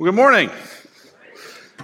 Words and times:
Well, 0.00 0.10
good 0.10 0.16
morning. 0.16 0.50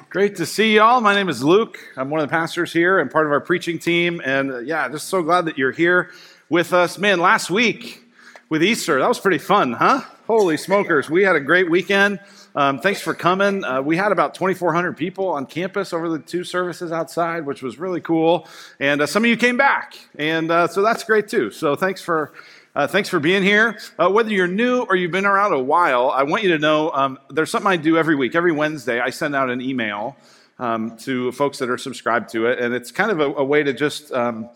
Great 0.09 0.37
to 0.37 0.47
see 0.47 0.73
you 0.73 0.81
all. 0.81 1.03
My 1.03 1.15
name 1.15 1.29
is 1.29 1.45
Luke. 1.45 1.79
I'm 1.99 2.09
one 2.09 2.23
of 2.23 2.27
the 2.27 2.31
pastors 2.31 2.73
here 2.73 2.99
and 2.99 3.11
part 3.11 3.27
of 3.27 3.33
our 3.33 3.43
preaching 3.43 3.79
team. 3.79 4.23
And 4.25 4.51
uh, 4.51 4.59
yeah, 4.61 4.89
just 4.89 5.09
so 5.09 5.23
glad 5.23 5.45
that 5.45 5.59
you're 5.59 5.71
here 5.71 6.13
with 6.49 6.73
us. 6.73 6.97
Man, 6.97 7.21
last 7.21 7.51
week 7.51 8.03
with 8.49 8.63
Easter, 8.63 8.99
that 8.99 9.07
was 9.07 9.21
pretty 9.21 9.37
fun, 9.37 9.75
huh? 9.75 10.01
Holy 10.27 10.57
smokers. 10.57 11.11
We 11.11 11.25
had 11.25 11.37
a 11.37 11.41
great 11.41 11.71
weekend. 11.71 12.19
Um, 12.55 12.81
thanks 12.81 13.03
for 13.03 13.13
coming. 13.13 13.63
Uh, 13.63 13.83
we 13.83 13.99
had 13.99 14.13
about 14.13 14.35
2,400 14.35 14.97
people 14.97 15.29
on 15.29 15.45
campus 15.45 15.93
over 15.93 16.09
the 16.09 16.19
two 16.19 16.43
services 16.43 16.93
outside, 16.93 17.45
which 17.45 17.61
was 17.61 17.79
really 17.79 18.01
cool. 18.01 18.49
And 18.81 19.03
uh, 19.03 19.07
some 19.07 19.25
of 19.25 19.29
you 19.29 19.37
came 19.37 19.59
back. 19.59 19.99
And 20.19 20.51
uh, 20.51 20.69
so 20.69 20.81
that's 20.81 21.05
great 21.05 21.29
too. 21.29 21.51
So 21.51 21.77
thanks 21.77 22.01
for 22.01 22.33
uh, 22.77 22.87
thanks 22.87 23.09
for 23.09 23.19
being 23.19 23.43
here. 23.43 23.79
Uh, 23.99 24.11
whether 24.11 24.31
you're 24.31 24.47
new 24.47 24.83
or 24.83 24.97
you've 24.97 25.11
been 25.11 25.25
around 25.25 25.55
a 25.55 25.59
while, 25.59 26.11
I 26.11 26.25
want 26.25 26.43
you 26.43 26.51
to 26.51 26.59
know 26.59 26.91
um, 26.91 27.19
there's 27.31 27.51
something 27.51 27.71
I 27.71 27.79
do 27.79 27.97
every 27.97 28.15
week. 28.15 28.35
Every 28.35 28.53
Wednesday, 28.53 29.01
I 29.01 29.09
send 29.09 29.35
out 29.35 29.49
an 29.49 29.63
email 29.63 30.15
um, 30.59 30.99
to 30.99 31.33
folks 31.33 31.57
that 31.61 31.71
are 31.71 31.79
subscribed 31.79 32.29
to 32.33 32.49
it, 32.49 32.59
and 32.59 32.75
it's 32.75 32.91
kind 32.91 33.11
of 33.11 33.21
a, 33.21 33.33
a 33.37 33.45
way 33.45 33.63
to 33.63 33.73
just 33.73 34.13
um, 34.13 34.51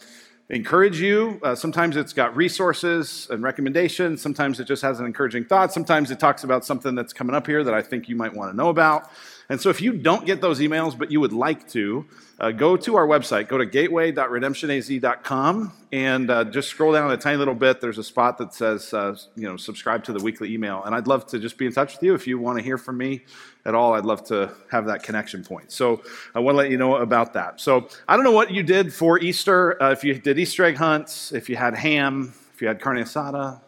encourage 0.50 1.00
you. 1.00 1.40
Uh, 1.42 1.54
sometimes 1.54 1.96
it's 1.96 2.12
got 2.12 2.36
resources 2.36 3.26
and 3.30 3.42
recommendations. 3.42 4.20
Sometimes 4.20 4.60
it 4.60 4.64
just 4.66 4.82
has 4.82 5.00
an 5.00 5.06
encouraging 5.06 5.46
thought. 5.46 5.72
Sometimes 5.72 6.10
it 6.10 6.20
talks 6.20 6.44
about 6.44 6.66
something 6.66 6.94
that's 6.94 7.14
coming 7.14 7.34
up 7.34 7.46
here 7.46 7.64
that 7.64 7.72
I 7.72 7.80
think 7.80 8.06
you 8.06 8.16
might 8.16 8.34
want 8.34 8.52
to 8.52 8.56
know 8.56 8.68
about. 8.68 9.10
And 9.50 9.60
so 9.60 9.68
if 9.68 9.82
you 9.82 9.92
don't 9.92 10.24
get 10.24 10.40
those 10.40 10.60
emails, 10.60 10.96
but 10.96 11.10
you 11.10 11.20
would 11.20 11.32
like 11.32 11.68
to, 11.70 12.06
uh, 12.40 12.52
go 12.52 12.76
to 12.76 12.96
our 12.96 13.06
website. 13.06 13.48
Go 13.48 13.58
to 13.58 13.66
gateway.redemptionaz.com 13.66 15.72
and 15.92 16.30
uh, 16.30 16.44
just 16.44 16.70
scroll 16.70 16.92
down 16.92 17.10
a 17.10 17.16
tiny 17.16 17.36
little 17.36 17.54
bit. 17.54 17.82
There's 17.82 17.98
a 17.98 18.04
spot 18.04 18.38
that 18.38 18.54
says, 18.54 18.94
uh, 18.94 19.14
you 19.36 19.46
know, 19.46 19.58
subscribe 19.58 20.04
to 20.04 20.14
the 20.14 20.20
weekly 20.20 20.54
email. 20.54 20.82
And 20.84 20.94
I'd 20.94 21.06
love 21.06 21.26
to 21.26 21.38
just 21.38 21.58
be 21.58 21.66
in 21.66 21.72
touch 21.72 21.92
with 21.94 22.02
you. 22.02 22.14
If 22.14 22.26
you 22.26 22.38
want 22.38 22.58
to 22.58 22.64
hear 22.64 22.78
from 22.78 22.96
me 22.96 23.24
at 23.66 23.74
all, 23.74 23.92
I'd 23.92 24.06
love 24.06 24.24
to 24.28 24.54
have 24.70 24.86
that 24.86 25.02
connection 25.02 25.44
point. 25.44 25.70
So 25.70 26.02
I 26.34 26.38
want 26.38 26.54
to 26.54 26.58
let 26.58 26.70
you 26.70 26.78
know 26.78 26.96
about 26.96 27.34
that. 27.34 27.60
So 27.60 27.88
I 28.08 28.16
don't 28.16 28.24
know 28.24 28.32
what 28.32 28.50
you 28.50 28.62
did 28.62 28.94
for 28.94 29.18
Easter. 29.18 29.82
Uh, 29.82 29.90
if 29.90 30.02
you 30.02 30.14
did 30.14 30.38
Easter 30.38 30.64
egg 30.64 30.76
hunts, 30.76 31.32
if 31.32 31.50
you 31.50 31.56
had 31.56 31.74
ham, 31.74 32.32
if 32.54 32.62
you 32.62 32.68
had 32.68 32.80
carne 32.80 32.96
asada, 32.96 33.60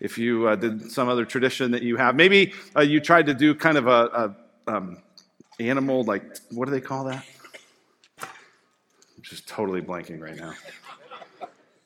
if 0.00 0.16
you 0.16 0.48
uh, 0.48 0.56
did 0.56 0.90
some 0.90 1.08
other 1.08 1.26
tradition 1.26 1.72
that 1.72 1.82
you 1.82 1.96
have. 1.96 2.14
Maybe 2.14 2.54
uh, 2.74 2.80
you 2.80 3.00
tried 3.00 3.26
to 3.26 3.34
do 3.34 3.54
kind 3.54 3.76
of 3.76 3.88
a, 3.88 4.34
a 4.66 4.68
um, 4.68 5.02
animal, 5.58 6.04
like, 6.04 6.24
what 6.50 6.66
do 6.66 6.70
they 6.70 6.80
call 6.80 7.04
that? 7.04 7.24
I'm 8.20 9.22
just 9.22 9.48
totally 9.48 9.80
blanking 9.80 10.20
right 10.20 10.36
now. 10.36 10.52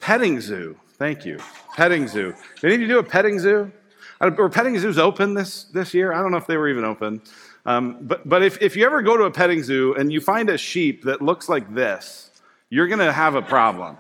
Petting 0.01 0.41
zoo. 0.41 0.77
Thank 0.99 1.25
you. 1.25 1.39
Petting 1.77 2.09
zoo. 2.09 2.35
Did 2.61 2.65
any 2.65 2.75
of 2.75 2.81
you 2.81 2.89
do 2.89 2.99
a 2.99 3.03
petting 3.03 3.39
zoo? 3.39 3.71
Were 4.21 4.51
petting 4.51 4.79
zoos 4.79 4.99
open 4.99 5.35
this, 5.35 5.65
this 5.65 5.95
year? 5.95 6.13
I 6.13 6.21
don't 6.21 6.31
know 6.31 6.37
if 6.37 6.47
they 6.47 6.57
were 6.57 6.69
even 6.69 6.85
open. 6.85 7.23
Um, 7.65 7.99
but 8.03 8.29
but 8.29 8.43
if, 8.43 8.61
if 8.61 8.77
you 8.77 8.85
ever 8.87 9.03
go 9.03 9.17
to 9.17 9.25
a 9.25 9.31
petting 9.31 9.63
zoo 9.63 9.95
and 9.95 10.13
you 10.13 10.21
find 10.21 10.51
a 10.51 10.59
sheep 10.59 11.05
that 11.05 11.23
looks 11.23 11.49
like 11.49 11.75
this, 11.75 12.31
you're 12.69 12.87
going 12.87 13.01
to 13.01 13.13
have 13.13 13.35
a 13.35 13.43
problem. 13.43 13.99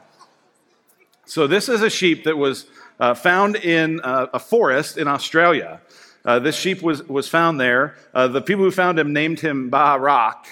So, 1.26 1.46
this 1.46 1.68
is 1.68 1.82
a 1.82 1.90
sheep 1.90 2.24
that 2.24 2.36
was 2.36 2.66
uh, 2.98 3.14
found 3.14 3.56
in 3.56 4.00
a 4.02 4.38
forest 4.38 4.98
in 4.98 5.08
Australia. 5.08 5.80
Uh, 6.24 6.38
this 6.38 6.56
sheep 6.56 6.82
was, 6.82 7.02
was 7.08 7.28
found 7.28 7.60
there. 7.60 7.96
Uh, 8.12 8.28
the 8.28 8.42
people 8.42 8.64
who 8.64 8.70
found 8.70 8.98
him 8.98 9.12
named 9.12 9.40
him 9.40 9.70
Rock, 9.70 10.46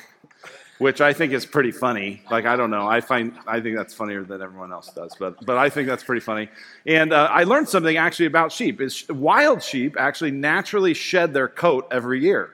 which 0.78 1.00
I 1.00 1.12
think 1.12 1.32
is 1.32 1.44
pretty 1.44 1.72
funny. 1.72 2.22
Like, 2.30 2.46
I 2.46 2.56
don't 2.56 2.70
know. 2.70 2.86
I 2.88 3.00
find, 3.00 3.34
I 3.46 3.60
think 3.60 3.76
that's 3.76 3.92
funnier 3.92 4.24
than 4.24 4.40
everyone 4.40 4.72
else 4.72 4.90
does, 4.92 5.14
but, 5.18 5.44
but 5.44 5.58
I 5.58 5.68
think 5.68 5.88
that's 5.88 6.04
pretty 6.04 6.20
funny. 6.20 6.48
And 6.86 7.12
uh, 7.12 7.28
I 7.30 7.44
learned 7.44 7.68
something 7.68 7.96
actually 7.96 8.26
about 8.26 8.52
sheep. 8.52 8.80
Is 8.80 9.06
wild 9.08 9.62
sheep 9.62 9.96
actually 9.98 10.30
naturally 10.30 10.94
shed 10.94 11.34
their 11.34 11.48
coat 11.48 11.88
every 11.90 12.20
year. 12.20 12.50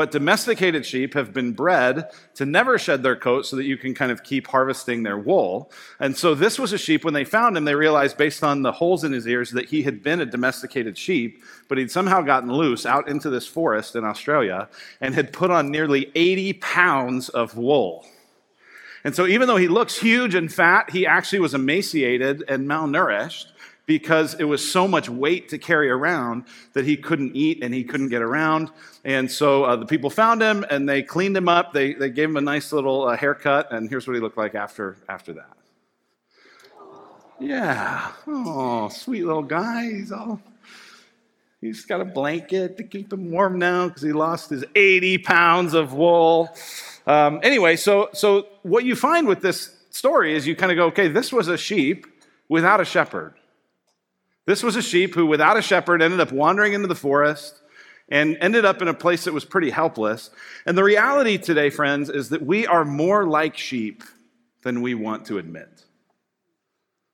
But 0.00 0.12
domesticated 0.12 0.86
sheep 0.86 1.12
have 1.12 1.34
been 1.34 1.52
bred 1.52 2.08
to 2.36 2.46
never 2.46 2.78
shed 2.78 3.02
their 3.02 3.16
coat 3.16 3.44
so 3.44 3.56
that 3.56 3.66
you 3.66 3.76
can 3.76 3.92
kind 3.92 4.10
of 4.10 4.22
keep 4.22 4.46
harvesting 4.46 5.02
their 5.02 5.18
wool. 5.18 5.70
And 5.98 6.16
so 6.16 6.34
this 6.34 6.58
was 6.58 6.72
a 6.72 6.78
sheep. 6.78 7.04
When 7.04 7.12
they 7.12 7.26
found 7.26 7.54
him, 7.54 7.66
they 7.66 7.74
realized 7.74 8.16
based 8.16 8.42
on 8.42 8.62
the 8.62 8.72
holes 8.72 9.04
in 9.04 9.12
his 9.12 9.26
ears 9.26 9.50
that 9.50 9.68
he 9.68 9.82
had 9.82 10.02
been 10.02 10.22
a 10.22 10.24
domesticated 10.24 10.96
sheep, 10.96 11.42
but 11.68 11.76
he'd 11.76 11.90
somehow 11.90 12.22
gotten 12.22 12.50
loose 12.50 12.86
out 12.86 13.10
into 13.10 13.28
this 13.28 13.46
forest 13.46 13.94
in 13.94 14.04
Australia 14.04 14.70
and 15.02 15.14
had 15.14 15.34
put 15.34 15.50
on 15.50 15.70
nearly 15.70 16.10
80 16.14 16.54
pounds 16.54 17.28
of 17.28 17.58
wool. 17.58 18.06
And 19.04 19.14
so 19.14 19.26
even 19.26 19.48
though 19.48 19.58
he 19.58 19.68
looks 19.68 19.98
huge 19.98 20.34
and 20.34 20.50
fat, 20.50 20.88
he 20.88 21.06
actually 21.06 21.40
was 21.40 21.52
emaciated 21.52 22.42
and 22.48 22.66
malnourished 22.66 23.52
because 23.90 24.34
it 24.34 24.44
was 24.44 24.70
so 24.70 24.86
much 24.86 25.08
weight 25.08 25.48
to 25.48 25.58
carry 25.58 25.90
around 25.90 26.44
that 26.74 26.84
he 26.84 26.96
couldn't 26.96 27.34
eat 27.34 27.60
and 27.60 27.74
he 27.74 27.82
couldn't 27.82 28.08
get 28.08 28.22
around. 28.22 28.70
And 29.04 29.28
so 29.28 29.64
uh, 29.64 29.74
the 29.74 29.84
people 29.84 30.10
found 30.10 30.40
him 30.40 30.64
and 30.70 30.88
they 30.88 31.02
cleaned 31.02 31.36
him 31.36 31.48
up. 31.48 31.72
They, 31.72 31.94
they 31.94 32.08
gave 32.08 32.28
him 32.28 32.36
a 32.36 32.40
nice 32.40 32.72
little 32.72 33.08
uh, 33.08 33.16
haircut, 33.16 33.72
and 33.72 33.90
here's 33.90 34.06
what 34.06 34.14
he 34.14 34.20
looked 34.20 34.38
like 34.38 34.54
after, 34.54 34.96
after 35.08 35.32
that. 35.32 35.56
Yeah. 37.40 38.12
Oh, 38.28 38.88
sweet 38.90 39.24
little 39.24 39.42
guy. 39.42 39.90
He's 39.90 40.12
all. 40.12 40.40
He's 41.60 41.84
got 41.84 42.00
a 42.00 42.04
blanket 42.04 42.76
to 42.76 42.84
keep 42.84 43.12
him 43.12 43.32
warm 43.32 43.58
now 43.58 43.88
because 43.88 44.02
he 44.02 44.12
lost 44.12 44.50
his 44.50 44.64
80 44.76 45.18
pounds 45.18 45.74
of 45.74 45.94
wool. 45.94 46.48
Um, 47.08 47.40
anyway, 47.42 47.74
so, 47.74 48.10
so 48.12 48.46
what 48.62 48.84
you 48.84 48.94
find 48.94 49.26
with 49.26 49.40
this 49.40 49.76
story 49.90 50.36
is 50.36 50.46
you 50.46 50.54
kind 50.54 50.70
of 50.70 50.76
go, 50.76 50.86
okay, 50.86 51.08
this 51.08 51.32
was 51.32 51.48
a 51.48 51.58
sheep 51.58 52.06
without 52.48 52.80
a 52.80 52.84
shepherd. 52.84 53.34
This 54.50 54.64
was 54.64 54.74
a 54.74 54.82
sheep 54.82 55.14
who, 55.14 55.26
without 55.26 55.56
a 55.56 55.62
shepherd, 55.62 56.02
ended 56.02 56.18
up 56.18 56.32
wandering 56.32 56.72
into 56.72 56.88
the 56.88 56.96
forest 56.96 57.62
and 58.08 58.36
ended 58.40 58.64
up 58.64 58.82
in 58.82 58.88
a 58.88 58.94
place 58.94 59.22
that 59.22 59.32
was 59.32 59.44
pretty 59.44 59.70
helpless. 59.70 60.28
And 60.66 60.76
the 60.76 60.82
reality 60.82 61.38
today, 61.38 61.70
friends, 61.70 62.10
is 62.10 62.30
that 62.30 62.42
we 62.42 62.66
are 62.66 62.84
more 62.84 63.28
like 63.28 63.56
sheep 63.56 64.02
than 64.62 64.82
we 64.82 64.92
want 64.96 65.26
to 65.26 65.38
admit. 65.38 65.84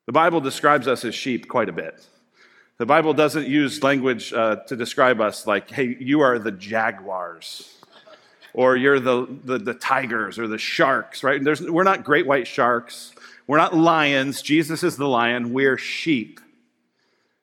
The 0.07 0.13
Bible 0.13 0.41
describes 0.41 0.87
us 0.87 1.05
as 1.05 1.13
sheep 1.13 1.47
quite 1.47 1.69
a 1.69 1.71
bit. 1.71 2.03
The 2.79 2.87
Bible 2.87 3.13
doesn't 3.13 3.47
use 3.47 3.83
language 3.83 4.33
uh, 4.33 4.55
to 4.65 4.75
describe 4.75 5.21
us 5.21 5.45
like, 5.45 5.69
hey, 5.69 5.95
you 5.99 6.21
are 6.21 6.39
the 6.39 6.51
jaguars, 6.51 7.77
or 8.55 8.75
you're 8.75 8.99
the, 8.99 9.27
the, 9.43 9.59
the 9.59 9.75
tigers, 9.75 10.39
or 10.39 10.47
the 10.47 10.57
sharks, 10.57 11.23
right? 11.23 11.43
There's, 11.43 11.61
we're 11.61 11.83
not 11.83 12.03
great 12.03 12.25
white 12.25 12.47
sharks. 12.47 13.13
We're 13.45 13.59
not 13.59 13.75
lions. 13.75 14.41
Jesus 14.41 14.81
is 14.81 14.97
the 14.97 15.07
lion. 15.07 15.53
We're 15.53 15.77
sheep. 15.77 16.39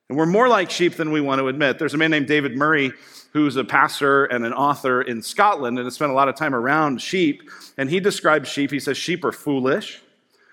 And 0.09 0.19
we're 0.19 0.27
more 0.27 0.49
like 0.49 0.71
sheep 0.71 0.95
than 0.95 1.13
we 1.13 1.21
want 1.21 1.41
to 1.41 1.49
admit. 1.49 1.79
There's 1.79 1.95
a 1.95 1.99
man 1.99 2.11
named 2.11 2.27
David 2.27 2.57
Murray 2.57 2.93
who's 3.33 3.57
a 3.57 3.65
pastor 3.65 4.27
and 4.27 4.45
an 4.45 4.53
author 4.53 5.03
in 5.03 5.21
Scotland 5.21 5.79
and 5.79 5.87
has 5.87 5.95
spent 5.95 6.13
a 6.13 6.15
lot 6.15 6.29
of 6.29 6.37
time 6.37 6.55
around 6.55 7.03
sheep. 7.03 7.51
And 7.77 7.91
he 7.91 8.01
describes 8.01 8.49
sheep. 8.49 8.71
He 8.71 8.81
says, 8.81 8.97
Sheep 8.97 9.25
are 9.25 9.33
foolish, 9.33 10.01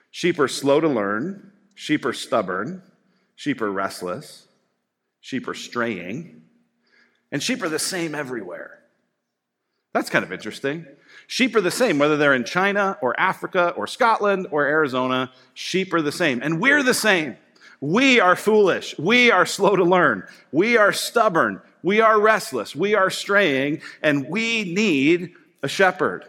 sheep 0.09 0.39
are 0.39 0.47
slow 0.47 0.79
to 0.79 0.87
learn, 0.87 1.51
sheep 1.75 2.05
are 2.05 2.13
stubborn, 2.13 2.81
sheep 3.35 3.61
are 3.61 3.71
restless, 3.71 4.47
sheep 5.19 5.47
are 5.47 5.53
straying, 5.53 6.41
and 7.31 7.43
sheep 7.43 7.61
are 7.61 7.69
the 7.69 7.79
same 7.79 8.15
everywhere. 8.15 8.79
That's 9.93 10.09
kind 10.09 10.23
of 10.23 10.31
interesting. 10.31 10.85
Sheep 11.27 11.55
are 11.55 11.61
the 11.61 11.71
same, 11.71 11.99
whether 11.99 12.17
they're 12.17 12.33
in 12.33 12.45
China 12.45 12.97
or 13.01 13.17
Africa 13.19 13.73
or 13.75 13.85
Scotland 13.85 14.47
or 14.49 14.65
Arizona, 14.65 15.31
sheep 15.53 15.93
are 15.93 16.01
the 16.01 16.11
same. 16.11 16.41
And 16.41 16.59
we're 16.59 16.81
the 16.81 16.93
same. 16.93 17.37
We 17.81 18.19
are 18.19 18.35
foolish. 18.35 18.97
We 18.99 19.31
are 19.31 19.45
slow 19.45 19.75
to 19.75 19.83
learn. 19.83 20.27
We 20.51 20.77
are 20.77 20.93
stubborn. 20.93 21.61
We 21.81 21.99
are 21.99 22.21
restless. 22.21 22.75
We 22.75 22.93
are 22.93 23.09
straying, 23.09 23.81
and 24.03 24.29
we 24.29 24.71
need 24.71 25.33
a 25.63 25.67
shepherd. 25.67 26.25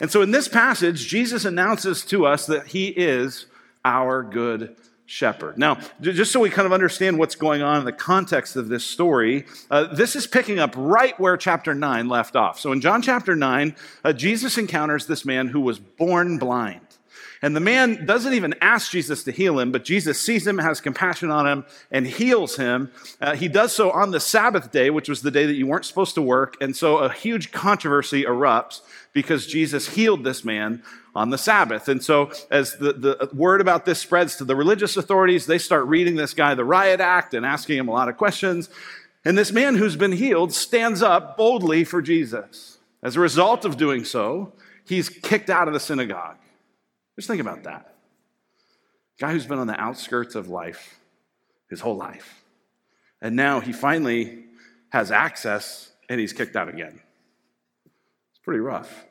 And 0.00 0.10
so 0.10 0.22
in 0.22 0.30
this 0.30 0.46
passage, 0.46 1.08
Jesus 1.08 1.44
announces 1.44 2.04
to 2.06 2.24
us 2.24 2.46
that 2.46 2.68
he 2.68 2.88
is 2.88 3.46
our 3.84 4.22
good 4.22 4.76
shepherd. 5.06 5.58
Now, 5.58 5.78
just 6.00 6.32
so 6.32 6.40
we 6.40 6.50
kind 6.50 6.66
of 6.66 6.72
understand 6.72 7.18
what's 7.18 7.36
going 7.36 7.62
on 7.62 7.78
in 7.78 7.84
the 7.84 7.92
context 7.92 8.56
of 8.56 8.68
this 8.68 8.84
story, 8.84 9.46
uh, 9.70 9.94
this 9.94 10.14
is 10.14 10.26
picking 10.26 10.58
up 10.58 10.74
right 10.76 11.18
where 11.18 11.36
chapter 11.36 11.74
9 11.74 12.08
left 12.08 12.36
off. 12.36 12.60
So 12.60 12.72
in 12.72 12.80
John 12.80 13.02
chapter 13.02 13.34
9, 13.34 13.74
uh, 14.04 14.12
Jesus 14.12 14.58
encounters 14.58 15.06
this 15.06 15.24
man 15.24 15.48
who 15.48 15.60
was 15.60 15.78
born 15.78 16.38
blind. 16.38 16.85
And 17.42 17.54
the 17.54 17.60
man 17.60 18.06
doesn't 18.06 18.32
even 18.32 18.54
ask 18.60 18.90
Jesus 18.90 19.24
to 19.24 19.32
heal 19.32 19.58
him, 19.58 19.72
but 19.72 19.84
Jesus 19.84 20.20
sees 20.20 20.46
him, 20.46 20.58
has 20.58 20.80
compassion 20.80 21.30
on 21.30 21.46
him, 21.46 21.64
and 21.90 22.06
heals 22.06 22.56
him. 22.56 22.90
Uh, 23.20 23.36
he 23.36 23.48
does 23.48 23.74
so 23.74 23.90
on 23.90 24.10
the 24.10 24.20
Sabbath 24.20 24.72
day, 24.72 24.90
which 24.90 25.08
was 25.08 25.22
the 25.22 25.30
day 25.30 25.46
that 25.46 25.54
you 25.54 25.66
weren't 25.66 25.84
supposed 25.84 26.14
to 26.14 26.22
work. 26.22 26.56
And 26.60 26.74
so 26.74 26.98
a 26.98 27.12
huge 27.12 27.52
controversy 27.52 28.24
erupts 28.24 28.80
because 29.12 29.46
Jesus 29.46 29.88
healed 29.94 30.24
this 30.24 30.44
man 30.44 30.82
on 31.14 31.30
the 31.30 31.38
Sabbath. 31.38 31.88
And 31.88 32.04
so, 32.04 32.30
as 32.50 32.76
the, 32.76 32.92
the 32.92 33.30
word 33.32 33.62
about 33.62 33.86
this 33.86 33.98
spreads 33.98 34.36
to 34.36 34.44
the 34.44 34.54
religious 34.54 34.96
authorities, 34.96 35.46
they 35.46 35.58
start 35.58 35.86
reading 35.86 36.16
this 36.16 36.34
guy 36.34 36.54
the 36.54 36.64
riot 36.64 37.00
act 37.00 37.32
and 37.32 37.44
asking 37.44 37.78
him 37.78 37.88
a 37.88 37.92
lot 37.92 38.08
of 38.08 38.16
questions. 38.16 38.68
And 39.24 39.36
this 39.36 39.50
man 39.50 39.74
who's 39.74 39.96
been 39.96 40.12
healed 40.12 40.52
stands 40.52 41.02
up 41.02 41.36
boldly 41.36 41.84
for 41.84 42.00
Jesus. 42.00 42.78
As 43.02 43.16
a 43.16 43.20
result 43.20 43.64
of 43.64 43.76
doing 43.76 44.04
so, 44.04 44.52
he's 44.84 45.08
kicked 45.08 45.50
out 45.50 45.66
of 45.66 45.74
the 45.74 45.80
synagogue. 45.80 46.36
Just 47.16 47.28
think 47.28 47.40
about 47.40 47.64
that. 47.64 47.94
Guy 49.18 49.32
who's 49.32 49.46
been 49.46 49.58
on 49.58 49.66
the 49.66 49.80
outskirts 49.80 50.34
of 50.34 50.48
life 50.48 51.00
his 51.68 51.80
whole 51.80 51.96
life. 51.96 52.44
And 53.20 53.34
now 53.34 53.60
he 53.60 53.72
finally 53.72 54.44
has 54.90 55.10
access 55.10 55.90
and 56.08 56.20
he's 56.20 56.32
kicked 56.32 56.56
out 56.56 56.68
again. 56.68 57.00
It's 58.30 58.40
pretty 58.44 58.60
rough. 58.60 59.04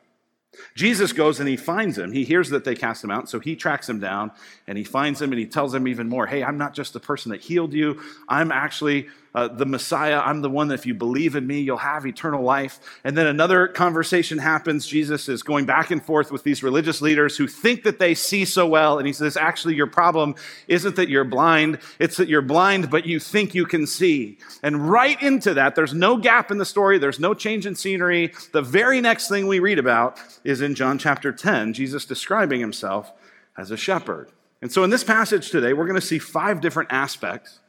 Jesus 0.74 1.12
goes 1.12 1.38
and 1.38 1.48
he 1.48 1.56
finds 1.56 1.98
him. 1.98 2.12
He 2.12 2.24
hears 2.24 2.48
that 2.48 2.64
they 2.64 2.74
cast 2.74 3.04
him 3.04 3.10
out, 3.10 3.28
so 3.28 3.40
he 3.40 3.56
tracks 3.56 3.86
him 3.86 4.00
down 4.00 4.32
and 4.66 4.78
he 4.78 4.84
finds 4.84 5.20
him 5.20 5.32
and 5.32 5.38
he 5.38 5.44
tells 5.44 5.74
him 5.74 5.86
even 5.86 6.08
more 6.08 6.26
Hey, 6.26 6.42
I'm 6.42 6.56
not 6.56 6.72
just 6.72 6.94
the 6.94 7.00
person 7.00 7.30
that 7.32 7.42
healed 7.42 7.74
you, 7.74 8.00
I'm 8.26 8.50
actually 8.50 9.08
uh, 9.36 9.48
the 9.48 9.66
Messiah. 9.66 10.18
I'm 10.24 10.40
the 10.40 10.48
one 10.48 10.68
that 10.68 10.74
if 10.76 10.86
you 10.86 10.94
believe 10.94 11.36
in 11.36 11.46
me, 11.46 11.60
you'll 11.60 11.76
have 11.76 12.06
eternal 12.06 12.42
life. 12.42 12.80
And 13.04 13.18
then 13.18 13.26
another 13.26 13.68
conversation 13.68 14.38
happens. 14.38 14.86
Jesus 14.86 15.28
is 15.28 15.42
going 15.42 15.66
back 15.66 15.90
and 15.90 16.02
forth 16.02 16.32
with 16.32 16.42
these 16.42 16.62
religious 16.62 17.02
leaders 17.02 17.36
who 17.36 17.46
think 17.46 17.82
that 17.82 17.98
they 17.98 18.14
see 18.14 18.46
so 18.46 18.66
well. 18.66 18.96
And 18.96 19.06
he 19.06 19.12
says, 19.12 19.36
Actually, 19.36 19.74
your 19.74 19.88
problem 19.88 20.36
isn't 20.68 20.96
that 20.96 21.10
you're 21.10 21.24
blind, 21.24 21.80
it's 21.98 22.16
that 22.16 22.28
you're 22.28 22.40
blind, 22.40 22.88
but 22.88 23.04
you 23.04 23.20
think 23.20 23.54
you 23.54 23.66
can 23.66 23.86
see. 23.86 24.38
And 24.62 24.90
right 24.90 25.22
into 25.22 25.52
that, 25.52 25.74
there's 25.74 25.92
no 25.92 26.16
gap 26.16 26.50
in 26.50 26.56
the 26.56 26.64
story, 26.64 26.96
there's 26.96 27.20
no 27.20 27.34
change 27.34 27.66
in 27.66 27.74
scenery. 27.74 28.32
The 28.52 28.62
very 28.62 29.02
next 29.02 29.28
thing 29.28 29.46
we 29.46 29.58
read 29.58 29.78
about 29.78 30.18
is 30.44 30.62
in 30.62 30.74
John 30.74 30.96
chapter 30.96 31.30
10, 31.30 31.74
Jesus 31.74 32.06
describing 32.06 32.60
himself 32.60 33.12
as 33.54 33.70
a 33.70 33.76
shepherd. 33.76 34.30
And 34.62 34.72
so 34.72 34.82
in 34.82 34.88
this 34.88 35.04
passage 35.04 35.50
today, 35.50 35.74
we're 35.74 35.86
going 35.86 36.00
to 36.00 36.06
see 36.06 36.18
five 36.18 36.62
different 36.62 36.90
aspects 36.90 37.60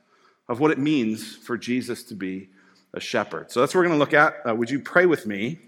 of 0.49 0.59
what 0.59 0.71
it 0.71 0.77
means 0.77 1.35
for 1.35 1.57
Jesus 1.57 2.03
to 2.03 2.15
be 2.15 2.49
a 2.93 2.99
shepherd. 2.99 3.51
So 3.51 3.59
that's 3.59 3.73
what 3.73 3.81
we're 3.81 3.87
going 3.87 3.99
to 3.99 3.99
look 3.99 4.13
at. 4.13 4.35
Uh, 4.47 4.55
would 4.55 4.69
you 4.69 4.79
pray 4.79 5.05
with 5.05 5.25
me? 5.25 5.59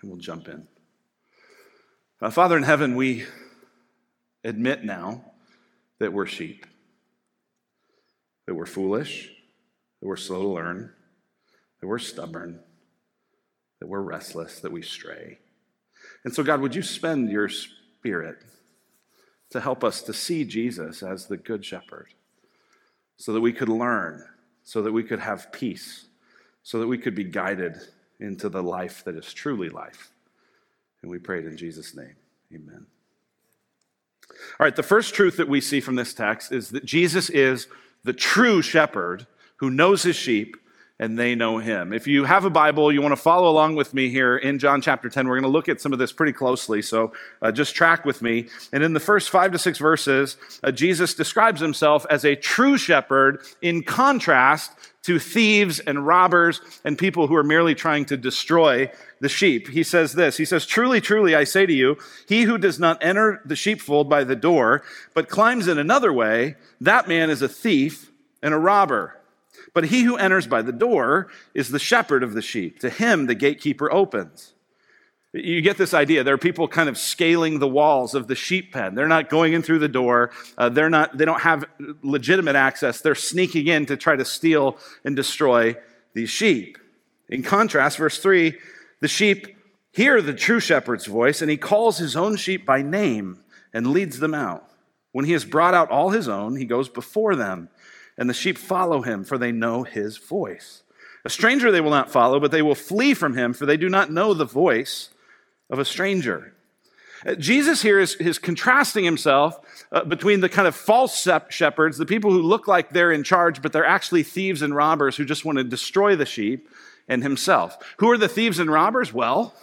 And 0.00 0.10
we'll 0.10 0.20
jump 0.20 0.48
in. 0.48 0.66
Uh, 2.20 2.30
Father 2.30 2.56
in 2.56 2.64
heaven, 2.64 2.96
we 2.96 3.24
admit 4.44 4.84
now 4.84 5.24
that 6.00 6.12
we're 6.12 6.26
sheep, 6.26 6.66
that 8.46 8.54
we're 8.54 8.66
foolish, 8.66 9.30
that 10.00 10.08
we're 10.08 10.16
slow 10.16 10.42
to 10.42 10.48
learn, 10.48 10.92
that 11.80 11.86
we're 11.86 11.98
stubborn, 11.98 12.60
that 13.80 13.88
we're 13.88 14.00
restless, 14.00 14.60
that 14.60 14.72
we 14.72 14.82
stray. 14.82 15.38
And 16.24 16.34
so, 16.34 16.42
God, 16.42 16.60
would 16.60 16.74
you 16.74 16.82
spend 16.82 17.30
your 17.30 17.48
spirit 17.48 18.38
to 19.50 19.60
help 19.60 19.84
us 19.84 20.02
to 20.02 20.12
see 20.12 20.44
Jesus 20.44 21.02
as 21.02 21.26
the 21.26 21.36
good 21.36 21.64
shepherd? 21.64 22.08
So 23.22 23.32
that 23.32 23.40
we 23.40 23.52
could 23.52 23.68
learn, 23.68 24.24
so 24.64 24.82
that 24.82 24.90
we 24.90 25.04
could 25.04 25.20
have 25.20 25.52
peace, 25.52 26.06
so 26.64 26.80
that 26.80 26.88
we 26.88 26.98
could 26.98 27.14
be 27.14 27.22
guided 27.22 27.76
into 28.18 28.48
the 28.48 28.60
life 28.60 29.04
that 29.04 29.14
is 29.14 29.32
truly 29.32 29.68
life. 29.68 30.10
And 31.02 31.08
we 31.08 31.20
prayed 31.20 31.44
in 31.44 31.56
Jesus' 31.56 31.94
name. 31.94 32.16
Amen. 32.52 32.84
All 34.28 34.64
right, 34.64 34.74
the 34.74 34.82
first 34.82 35.14
truth 35.14 35.36
that 35.36 35.48
we 35.48 35.60
see 35.60 35.80
from 35.80 35.94
this 35.94 36.12
text 36.12 36.50
is 36.50 36.70
that 36.70 36.84
Jesus 36.84 37.30
is 37.30 37.68
the 38.02 38.12
true 38.12 38.60
shepherd 38.60 39.28
who 39.58 39.70
knows 39.70 40.02
his 40.02 40.16
sheep 40.16 40.56
and 40.98 41.18
they 41.18 41.34
know 41.34 41.58
him. 41.58 41.92
If 41.92 42.06
you 42.06 42.24
have 42.24 42.44
a 42.44 42.50
Bible, 42.50 42.92
you 42.92 43.02
want 43.02 43.12
to 43.12 43.20
follow 43.20 43.50
along 43.50 43.74
with 43.76 43.92
me 43.94 44.08
here 44.08 44.36
in 44.36 44.58
John 44.58 44.80
chapter 44.80 45.08
10. 45.08 45.26
We're 45.26 45.34
going 45.34 45.42
to 45.42 45.48
look 45.48 45.68
at 45.68 45.80
some 45.80 45.92
of 45.92 45.98
this 45.98 46.12
pretty 46.12 46.32
closely, 46.32 46.82
so 46.82 47.12
uh, 47.40 47.50
just 47.50 47.74
track 47.74 48.04
with 48.04 48.22
me. 48.22 48.48
And 48.72 48.82
in 48.82 48.92
the 48.92 49.00
first 49.00 49.30
five 49.30 49.52
to 49.52 49.58
six 49.58 49.78
verses, 49.78 50.36
uh, 50.62 50.70
Jesus 50.70 51.14
describes 51.14 51.60
himself 51.60 52.06
as 52.08 52.24
a 52.24 52.36
true 52.36 52.78
shepherd 52.78 53.42
in 53.60 53.82
contrast 53.82 54.72
to 55.02 55.18
thieves 55.18 55.80
and 55.80 56.06
robbers 56.06 56.60
and 56.84 56.96
people 56.96 57.26
who 57.26 57.34
are 57.34 57.44
merely 57.44 57.74
trying 57.74 58.04
to 58.04 58.16
destroy 58.16 58.90
the 59.20 59.28
sheep. 59.28 59.68
He 59.68 59.82
says 59.82 60.12
this 60.12 60.36
He 60.36 60.44
says, 60.44 60.66
Truly, 60.66 61.00
truly, 61.00 61.34
I 61.34 61.44
say 61.44 61.66
to 61.66 61.72
you, 61.72 61.96
he 62.28 62.42
who 62.42 62.58
does 62.58 62.78
not 62.78 63.02
enter 63.02 63.40
the 63.44 63.56
sheepfold 63.56 64.08
by 64.08 64.24
the 64.24 64.36
door, 64.36 64.82
but 65.14 65.28
climbs 65.28 65.68
in 65.68 65.78
another 65.78 66.12
way, 66.12 66.56
that 66.80 67.08
man 67.08 67.30
is 67.30 67.42
a 67.42 67.48
thief 67.48 68.10
and 68.42 68.54
a 68.54 68.58
robber. 68.58 69.16
But 69.74 69.84
he 69.84 70.02
who 70.02 70.16
enters 70.16 70.46
by 70.46 70.62
the 70.62 70.72
door 70.72 71.28
is 71.54 71.68
the 71.68 71.78
shepherd 71.78 72.22
of 72.22 72.34
the 72.34 72.42
sheep. 72.42 72.80
To 72.80 72.90
him, 72.90 73.26
the 73.26 73.34
gatekeeper 73.34 73.92
opens. 73.92 74.54
You 75.32 75.62
get 75.62 75.78
this 75.78 75.94
idea. 75.94 76.24
There 76.24 76.34
are 76.34 76.38
people 76.38 76.68
kind 76.68 76.90
of 76.90 76.98
scaling 76.98 77.58
the 77.58 77.68
walls 77.68 78.14
of 78.14 78.28
the 78.28 78.34
sheep 78.34 78.72
pen. 78.72 78.94
They're 78.94 79.08
not 79.08 79.30
going 79.30 79.54
in 79.54 79.62
through 79.62 79.78
the 79.78 79.88
door. 79.88 80.30
Uh, 80.58 80.68
they're 80.68 80.90
not, 80.90 81.16
they 81.16 81.24
don't 81.24 81.40
have 81.40 81.64
legitimate 82.02 82.54
access. 82.54 83.00
They're 83.00 83.14
sneaking 83.14 83.66
in 83.66 83.86
to 83.86 83.96
try 83.96 84.14
to 84.14 84.26
steal 84.26 84.76
and 85.04 85.16
destroy 85.16 85.76
these 86.12 86.28
sheep. 86.28 86.76
In 87.28 87.42
contrast, 87.42 87.98
verse 87.98 88.18
3 88.18 88.58
the 89.00 89.08
sheep 89.08 89.56
hear 89.90 90.22
the 90.22 90.32
true 90.32 90.60
shepherd's 90.60 91.06
voice, 91.06 91.42
and 91.42 91.50
he 91.50 91.56
calls 91.56 91.98
his 91.98 92.14
own 92.14 92.36
sheep 92.36 92.64
by 92.64 92.82
name 92.82 93.42
and 93.74 93.88
leads 93.88 94.20
them 94.20 94.32
out. 94.32 94.70
When 95.10 95.24
he 95.24 95.32
has 95.32 95.44
brought 95.44 95.74
out 95.74 95.90
all 95.90 96.10
his 96.10 96.28
own, 96.28 96.56
he 96.56 96.64
goes 96.64 96.88
before 96.88 97.34
them 97.34 97.68
and 98.18 98.28
the 98.28 98.34
sheep 98.34 98.58
follow 98.58 99.02
him, 99.02 99.24
for 99.24 99.38
they 99.38 99.52
know 99.52 99.82
his 99.82 100.18
voice. 100.18 100.82
A 101.24 101.30
stranger 101.30 101.70
they 101.70 101.80
will 101.80 101.90
not 101.90 102.10
follow, 102.10 102.40
but 102.40 102.50
they 102.50 102.62
will 102.62 102.74
flee 102.74 103.14
from 103.14 103.36
him, 103.36 103.52
for 103.52 103.66
they 103.66 103.76
do 103.76 103.88
not 103.88 104.10
know 104.10 104.34
the 104.34 104.44
voice 104.44 105.10
of 105.70 105.78
a 105.78 105.84
stranger. 105.84 106.52
Uh, 107.24 107.34
Jesus 107.36 107.82
here 107.82 108.00
is, 108.00 108.16
is 108.16 108.38
contrasting 108.38 109.04
himself 109.04 109.60
uh, 109.92 110.04
between 110.04 110.40
the 110.40 110.48
kind 110.48 110.66
of 110.66 110.74
false 110.74 111.26
shepherds, 111.50 111.98
the 111.98 112.06
people 112.06 112.32
who 112.32 112.42
look 112.42 112.66
like 112.66 112.90
they're 112.90 113.12
in 113.12 113.22
charge, 113.22 113.62
but 113.62 113.72
they're 113.72 113.84
actually 113.84 114.24
thieves 114.24 114.62
and 114.62 114.74
robbers 114.74 115.16
who 115.16 115.24
just 115.24 115.44
want 115.44 115.58
to 115.58 115.64
destroy 115.64 116.16
the 116.16 116.26
sheep, 116.26 116.68
and 117.08 117.22
himself. 117.22 117.76
Who 117.98 118.10
are 118.10 118.18
the 118.18 118.28
thieves 118.28 118.58
and 118.58 118.70
robbers? 118.70 119.12
Well, 119.12 119.54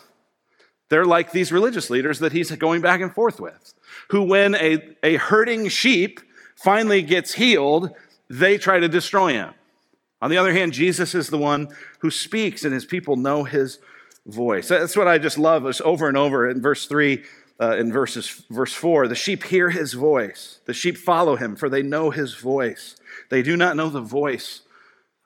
they're 0.89 1.05
like 1.05 1.31
these 1.31 1.51
religious 1.51 1.89
leaders 1.89 2.19
that 2.19 2.31
he's 2.31 2.51
going 2.51 2.81
back 2.81 3.01
and 3.01 3.13
forth 3.13 3.39
with, 3.39 3.73
who, 4.09 4.23
when 4.23 4.55
a, 4.55 4.95
a 5.03 5.15
hurting 5.15 5.69
sheep 5.69 6.19
finally 6.55 7.01
gets 7.01 7.33
healed, 7.33 7.91
they 8.29 8.57
try 8.57 8.79
to 8.79 8.87
destroy 8.87 9.33
him. 9.33 9.53
On 10.21 10.29
the 10.29 10.37
other 10.37 10.53
hand, 10.53 10.73
Jesus 10.73 11.15
is 11.15 11.29
the 11.29 11.37
one 11.37 11.69
who 11.99 12.11
speaks, 12.11 12.63
and 12.63 12.73
his 12.73 12.85
people 12.85 13.15
know 13.15 13.43
his 13.43 13.79
voice. 14.25 14.67
That's 14.67 14.97
what 14.97 15.07
I 15.07 15.17
just 15.17 15.37
love. 15.37 15.65
It's 15.65 15.81
over 15.81 16.07
and 16.07 16.17
over 16.17 16.49
in 16.49 16.61
verse 16.61 16.85
3, 16.85 17.23
uh, 17.59 17.77
in 17.77 17.91
verses, 17.91 18.43
verse 18.49 18.73
4. 18.73 19.07
The 19.07 19.15
sheep 19.15 19.43
hear 19.43 19.69
his 19.69 19.93
voice, 19.93 20.59
the 20.65 20.73
sheep 20.73 20.97
follow 20.97 21.35
him, 21.35 21.55
for 21.55 21.69
they 21.69 21.81
know 21.81 22.09
his 22.09 22.35
voice. 22.35 22.95
They 23.29 23.41
do 23.41 23.55
not 23.55 23.75
know 23.75 23.89
the 23.89 24.01
voice 24.01 24.61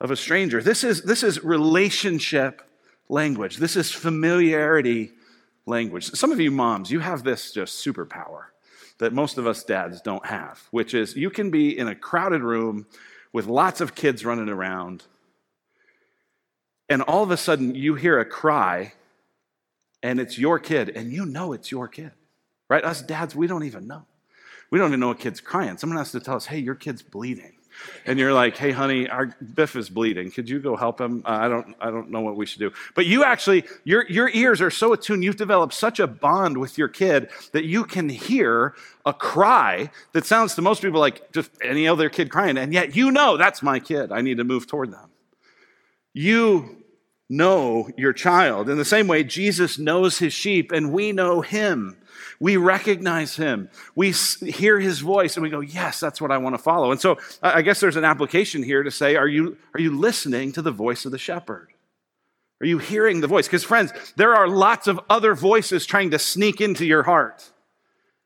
of 0.00 0.10
a 0.10 0.16
stranger. 0.16 0.62
This 0.62 0.84
is, 0.84 1.02
this 1.02 1.22
is 1.22 1.42
relationship 1.42 2.62
language, 3.08 3.56
this 3.56 3.76
is 3.76 3.90
familiarity 3.90 5.12
language. 5.66 6.04
Some 6.04 6.30
of 6.30 6.40
you 6.40 6.50
moms, 6.50 6.90
you 6.90 7.00
have 7.00 7.24
this 7.24 7.52
just 7.52 7.84
superpower 7.84 8.46
that 8.98 9.12
most 9.12 9.38
of 9.38 9.46
us 9.46 9.64
dads 9.64 10.00
don't 10.00 10.26
have, 10.26 10.66
which 10.70 10.94
is 10.94 11.16
you 11.16 11.30
can 11.30 11.50
be 11.50 11.76
in 11.76 11.88
a 11.88 11.94
crowded 11.94 12.42
room 12.42 12.86
with 13.32 13.46
lots 13.46 13.80
of 13.80 13.94
kids 13.94 14.24
running 14.24 14.48
around, 14.48 15.04
and 16.88 17.02
all 17.02 17.22
of 17.22 17.30
a 17.30 17.36
sudden 17.36 17.74
you 17.74 17.94
hear 17.94 18.20
a 18.20 18.24
cry, 18.24 18.92
and 20.02 20.20
it's 20.20 20.38
your 20.38 20.58
kid, 20.58 20.90
and 20.90 21.12
you 21.12 21.26
know 21.26 21.52
it's 21.52 21.70
your 21.70 21.88
kid. 21.88 22.12
Right? 22.68 22.84
Us 22.84 23.02
dads, 23.02 23.34
we 23.34 23.46
don't 23.46 23.64
even 23.64 23.86
know. 23.86 24.06
We 24.70 24.78
don't 24.78 24.88
even 24.88 25.00
know 25.00 25.10
a 25.10 25.14
kid's 25.14 25.40
crying. 25.40 25.76
Someone 25.76 25.98
has 25.98 26.12
to 26.12 26.20
tell 26.20 26.36
us, 26.36 26.46
hey, 26.46 26.58
your 26.58 26.74
kid's 26.74 27.02
bleeding 27.02 27.53
and 28.06 28.18
you're 28.18 28.32
like, 28.32 28.56
"Hey, 28.56 28.70
honey, 28.70 29.08
our 29.08 29.34
Biff 29.54 29.76
is 29.76 29.88
bleeding. 29.88 30.30
Could 30.30 30.48
you 30.48 30.60
go 30.60 30.76
help 30.76 31.00
him? 31.00 31.22
Uh, 31.24 31.30
I 31.30 31.48
don't, 31.48 31.74
I 31.80 31.90
don't 31.90 32.10
know 32.10 32.20
what 32.20 32.36
we 32.36 32.46
should 32.46 32.60
do." 32.60 32.72
But 32.94 33.06
you 33.06 33.24
actually, 33.24 33.64
your 33.84 34.06
your 34.08 34.28
ears 34.30 34.60
are 34.60 34.70
so 34.70 34.92
attuned. 34.92 35.24
You've 35.24 35.36
developed 35.36 35.74
such 35.74 36.00
a 36.00 36.06
bond 36.06 36.58
with 36.58 36.78
your 36.78 36.88
kid 36.88 37.30
that 37.52 37.64
you 37.64 37.84
can 37.84 38.08
hear 38.08 38.74
a 39.06 39.12
cry 39.12 39.90
that 40.12 40.26
sounds 40.26 40.54
to 40.54 40.62
most 40.62 40.82
people 40.82 41.00
like 41.00 41.32
just 41.32 41.50
any 41.62 41.88
other 41.88 42.08
kid 42.08 42.30
crying, 42.30 42.56
and 42.58 42.72
yet 42.72 42.96
you 42.96 43.10
know 43.10 43.36
that's 43.36 43.62
my 43.62 43.80
kid. 43.80 44.12
I 44.12 44.20
need 44.20 44.38
to 44.38 44.44
move 44.44 44.66
toward 44.66 44.92
them. 44.92 45.10
You 46.12 46.83
know 47.36 47.90
your 47.96 48.12
child. 48.12 48.68
In 48.68 48.78
the 48.78 48.84
same 48.84 49.06
way, 49.06 49.24
Jesus 49.24 49.78
knows 49.78 50.18
his 50.18 50.32
sheep, 50.32 50.72
and 50.72 50.92
we 50.92 51.12
know 51.12 51.40
him. 51.40 51.96
We 52.40 52.56
recognize 52.56 53.36
him. 53.36 53.68
We 53.94 54.12
hear 54.12 54.80
his 54.80 55.00
voice 55.00 55.36
and 55.36 55.42
we 55.42 55.50
go, 55.50 55.60
Yes, 55.60 56.00
that's 56.00 56.20
what 56.20 56.30
I 56.30 56.38
want 56.38 56.54
to 56.54 56.62
follow. 56.62 56.90
And 56.90 57.00
so 57.00 57.18
I 57.42 57.62
guess 57.62 57.80
there's 57.80 57.96
an 57.96 58.04
application 58.04 58.62
here 58.62 58.82
to 58.82 58.90
say, 58.90 59.16
Are 59.16 59.28
you, 59.28 59.56
are 59.72 59.80
you 59.80 59.96
listening 59.96 60.52
to 60.52 60.62
the 60.62 60.70
voice 60.70 61.04
of 61.04 61.12
the 61.12 61.18
shepherd? 61.18 61.68
Are 62.60 62.66
you 62.66 62.78
hearing 62.78 63.20
the 63.20 63.26
voice? 63.26 63.46
Because, 63.46 63.64
friends, 63.64 63.92
there 64.16 64.34
are 64.34 64.48
lots 64.48 64.86
of 64.86 65.00
other 65.10 65.34
voices 65.34 65.86
trying 65.86 66.10
to 66.10 66.18
sneak 66.18 66.60
into 66.60 66.84
your 66.84 67.02
heart, 67.02 67.50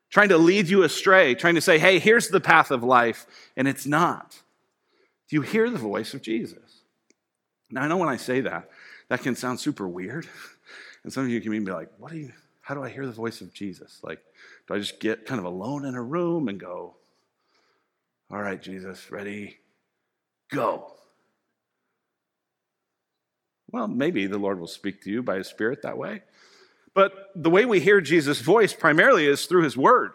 trying 0.09 0.29
to 0.29 0.37
lead 0.37 0.69
you 0.69 0.83
astray, 0.83 1.35
trying 1.35 1.55
to 1.55 1.61
say, 1.61 1.77
Hey, 1.77 1.99
here's 1.99 2.29
the 2.29 2.41
path 2.41 2.71
of 2.71 2.83
life. 2.83 3.25
And 3.55 3.67
it's 3.67 3.85
not. 3.85 4.41
Do 5.29 5.35
you 5.35 5.41
hear 5.41 5.69
the 5.69 5.77
voice 5.77 6.13
of 6.13 6.21
Jesus? 6.21 6.81
Now, 7.71 7.83
I 7.83 7.87
know 7.87 7.97
when 7.97 8.09
I 8.09 8.17
say 8.17 8.41
that, 8.41 8.69
that 9.09 9.21
can 9.21 9.35
sound 9.35 9.59
super 9.59 9.87
weird. 9.87 10.27
And 11.01 11.13
some 11.13 11.23
of 11.23 11.29
you 11.29 11.39
can 11.39 11.53
even 11.53 11.63
be 11.63 11.71
like, 11.71 11.89
What 11.97 12.11
do 12.11 12.17
you? 12.17 12.33
how 12.69 12.75
do 12.75 12.83
I 12.83 12.89
hear 12.89 13.07
the 13.07 13.11
voice 13.11 13.41
of 13.41 13.51
Jesus? 13.51 13.99
Like, 14.03 14.19
do 14.67 14.75
I 14.75 14.77
just 14.77 14.99
get 14.99 15.25
kind 15.25 15.39
of 15.39 15.45
alone 15.45 15.85
in 15.85 15.95
a 15.95 16.03
room 16.03 16.47
and 16.47 16.59
go, 16.59 16.97
all 18.29 18.39
right, 18.39 18.61
Jesus, 18.61 19.09
ready, 19.09 19.57
go? 20.51 20.91
Well, 23.71 23.87
maybe 23.87 24.27
the 24.27 24.37
Lord 24.37 24.59
will 24.59 24.67
speak 24.67 25.01
to 25.01 25.09
you 25.09 25.23
by 25.23 25.37
his 25.37 25.47
Spirit 25.47 25.81
that 25.81 25.97
way. 25.97 26.21
But 26.93 27.31
the 27.35 27.49
way 27.49 27.65
we 27.65 27.79
hear 27.79 28.01
Jesus' 28.01 28.39
voice 28.39 28.71
primarily 28.71 29.25
is 29.25 29.47
through 29.47 29.63
his 29.63 29.75
word. 29.75 30.11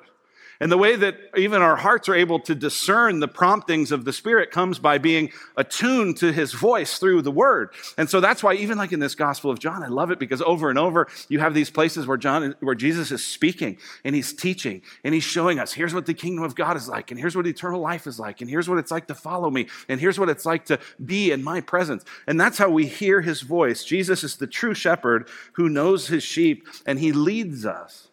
And 0.60 0.70
the 0.70 0.78
way 0.78 0.96
that 0.96 1.16
even 1.36 1.62
our 1.62 1.76
hearts 1.76 2.08
are 2.08 2.14
able 2.14 2.38
to 2.40 2.54
discern 2.54 3.20
the 3.20 3.28
promptings 3.28 3.90
of 3.90 4.04
the 4.04 4.12
Spirit 4.12 4.50
comes 4.50 4.78
by 4.78 4.98
being 4.98 5.30
attuned 5.56 6.16
to 6.18 6.32
His 6.32 6.52
voice 6.52 6.98
through 6.98 7.22
the 7.22 7.30
Word. 7.30 7.70
And 7.98 8.08
so 8.08 8.20
that's 8.20 8.42
why, 8.42 8.54
even 8.54 8.78
like 8.78 8.92
in 8.92 9.00
this 9.00 9.14
Gospel 9.14 9.50
of 9.50 9.58
John, 9.58 9.82
I 9.82 9.88
love 9.88 10.10
it 10.10 10.18
because 10.18 10.40
over 10.42 10.70
and 10.70 10.78
over 10.78 11.08
you 11.28 11.40
have 11.40 11.54
these 11.54 11.70
places 11.70 12.06
where 12.06 12.16
John, 12.16 12.54
where 12.60 12.74
Jesus 12.74 13.10
is 13.10 13.24
speaking 13.24 13.78
and 14.04 14.14
He's 14.14 14.32
teaching 14.32 14.82
and 15.02 15.12
He's 15.12 15.24
showing 15.24 15.58
us 15.58 15.72
here's 15.72 15.94
what 15.94 16.06
the 16.06 16.14
kingdom 16.14 16.44
of 16.44 16.54
God 16.54 16.76
is 16.76 16.88
like, 16.88 17.10
and 17.10 17.18
here's 17.18 17.36
what 17.36 17.46
eternal 17.46 17.80
life 17.80 18.06
is 18.06 18.20
like, 18.20 18.40
and 18.40 18.48
here's 18.48 18.68
what 18.68 18.78
it's 18.78 18.90
like 18.90 19.08
to 19.08 19.14
follow 19.14 19.50
me, 19.50 19.66
and 19.88 20.00
here's 20.00 20.18
what 20.18 20.28
it's 20.28 20.46
like 20.46 20.66
to 20.66 20.78
be 21.04 21.32
in 21.32 21.42
my 21.42 21.60
presence. 21.60 22.04
And 22.26 22.40
that's 22.40 22.58
how 22.58 22.70
we 22.70 22.86
hear 22.86 23.20
His 23.20 23.42
voice. 23.42 23.84
Jesus 23.84 24.22
is 24.22 24.36
the 24.36 24.46
true 24.46 24.74
shepherd 24.74 25.28
who 25.54 25.68
knows 25.68 26.06
His 26.06 26.22
sheep 26.22 26.66
and 26.86 26.98
He 26.98 27.12
leads 27.12 27.66
us. 27.66 28.08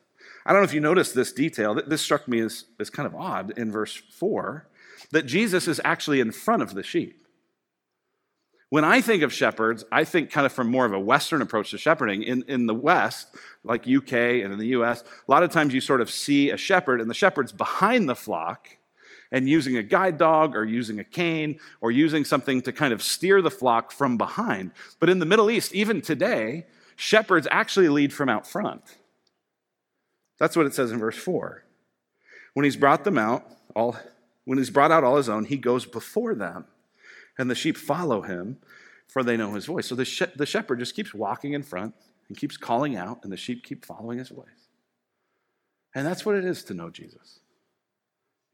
I 0.46 0.54
don't 0.54 0.62
know 0.62 0.66
if 0.66 0.74
you 0.74 0.82
noticed 0.82 1.16
this 1.16 1.32
detail. 1.32 1.80
This 1.86 2.02
struck 2.02 2.28
me 2.28 2.40
as, 2.40 2.66
as 2.80 2.90
kind 2.90 3.08
of 3.08 3.16
odd 3.16 3.58
in 3.58 3.72
verse 3.72 3.96
4 3.96 4.68
that 5.12 5.26
Jesus 5.26 5.68
is 5.68 5.82
actually 5.84 6.20
in 6.20 6.32
front 6.32 6.62
of 6.62 6.74
the 6.74 6.84
sheep. 6.84 7.22
When 8.70 8.86
I 8.86 9.02
think 9.02 9.22
of 9.22 9.34
shepherds, 9.34 9.84
I 9.92 10.06
think 10.06 10.32
kind 10.32 10.46
of 10.46 10.54
from 10.54 10.72
more 10.72 10.86
of 10.86 10.94
a 10.94 11.00
Western 11.00 11.42
approach 11.42 11.72
to 11.72 11.78
shepherding. 11.78 12.24
In, 12.24 12.46
in 12.48 12.68
the 12.68 12.74
West, 12.74 13.36
like 13.66 13.82
UK 13.82 14.14
and 14.14 14.54
in 14.54 14.58
the 14.58 14.68
US, 14.68 15.02
a 15.02 15.32
lot 15.32 15.44
of 15.44 15.52
times 15.52 15.74
you 15.74 15.82
sort 15.82 16.00
of 16.00 16.10
see 16.10 16.52
a 16.52 16.58
shepherd 16.58 17.02
and 17.02 17.10
the 17.10 17.14
shepherd's 17.14 17.52
behind 17.52 18.08
the 18.08 18.16
flock 18.16 18.70
and 19.30 19.50
using 19.50 19.76
a 19.76 19.84
guide 19.84 20.18
dog 20.18 20.56
or 20.56 20.64
using 20.64 21.00
a 21.00 21.04
cane 21.04 21.60
or 21.82 21.92
using 21.92 22.24
something 22.24 22.62
to 22.62 22.72
kind 22.72 22.94
of 22.94 23.04
steer 23.04 23.42
the 23.42 23.52
flock 23.52 23.92
from 23.92 24.18
behind. 24.18 24.72
But 25.00 25.10
in 25.10 25.20
the 25.20 25.26
Middle 25.26 25.52
East, 25.52 25.74
even 25.74 26.02
today, 26.02 26.66
shepherds 26.96 27.50
actually 27.52 27.90
lead 27.90 28.14
from 28.14 28.30
out 28.30 28.48
front. 28.48 28.84
That's 30.42 30.56
what 30.56 30.66
it 30.66 30.74
says 30.74 30.92
in 30.92 30.98
verse 30.98 31.18
4. 31.18 31.64
When 32.56 32.64
he's 32.64 32.76
brought 32.76 33.04
them 33.04 33.20
out, 33.20 33.46
all, 33.76 33.96
when 34.44 34.58
he's 34.58 34.72
brought 34.72 34.90
out 34.90 35.04
all 35.04 35.18
his 35.18 35.30
own, 35.30 35.46
he 35.46 35.56
goes 35.56 35.86
before 35.86 36.34
them, 36.34 36.66
and 37.38 37.48
the 37.48 37.54
sheep 37.54 37.78
follow 37.78 38.24
him, 38.24 38.58
for 39.08 39.22
they 39.22 39.38
know 39.38 39.54
his 39.54 39.68
voice. 39.68 39.86
So 39.86 39.94
the, 39.94 40.32
the 40.36 40.48
shepherd 40.48 40.80
just 40.80 40.96
keeps 40.96 41.14
walking 41.14 41.54
in 41.54 41.62
front 41.62 41.94
and 42.28 42.36
keeps 42.36 42.58
calling 42.58 42.96
out, 42.96 43.20
and 43.22 43.32
the 43.32 43.38
sheep 43.38 43.64
keep 43.64 43.86
following 43.86 44.18
his 44.18 44.30
voice. 44.30 44.70
And 45.94 46.08
that's 46.08 46.26
what 46.26 46.34
it 46.34 46.44
is 46.44 46.64
to 46.64 46.74
know 46.74 46.90
Jesus. 46.90 47.42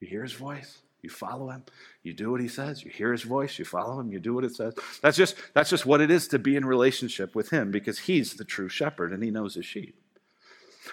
You 0.02 0.10
hear 0.10 0.24
his 0.24 0.34
voice, 0.34 0.80
you 1.02 1.10
follow 1.10 1.50
him, 1.52 1.64
you 2.04 2.12
do 2.12 2.32
what 2.32 2.42
he 2.42 2.50
says, 2.50 2.84
you 2.84 2.92
hear 2.92 3.14
his 3.14 3.24
voice, 3.24 3.58
you 3.58 3.64
follow 3.64 3.98
him, 3.98 4.12
you 4.12 4.20
do 4.20 4.34
what 4.34 4.44
it 4.44 4.54
says. 4.54 4.74
That's 5.02 5.16
just, 5.16 5.38
that's 5.54 5.70
just 5.70 5.86
what 5.86 6.02
it 6.02 6.12
is 6.12 6.28
to 6.28 6.38
be 6.38 6.58
in 6.58 6.66
relationship 6.66 7.34
with 7.34 7.52
him 7.52 7.72
because 7.72 8.00
he's 8.00 8.34
the 8.34 8.44
true 8.44 8.68
shepherd 8.68 9.14
and 9.14 9.24
he 9.24 9.32
knows 9.32 9.56
his 9.56 9.66
sheep. 9.66 9.96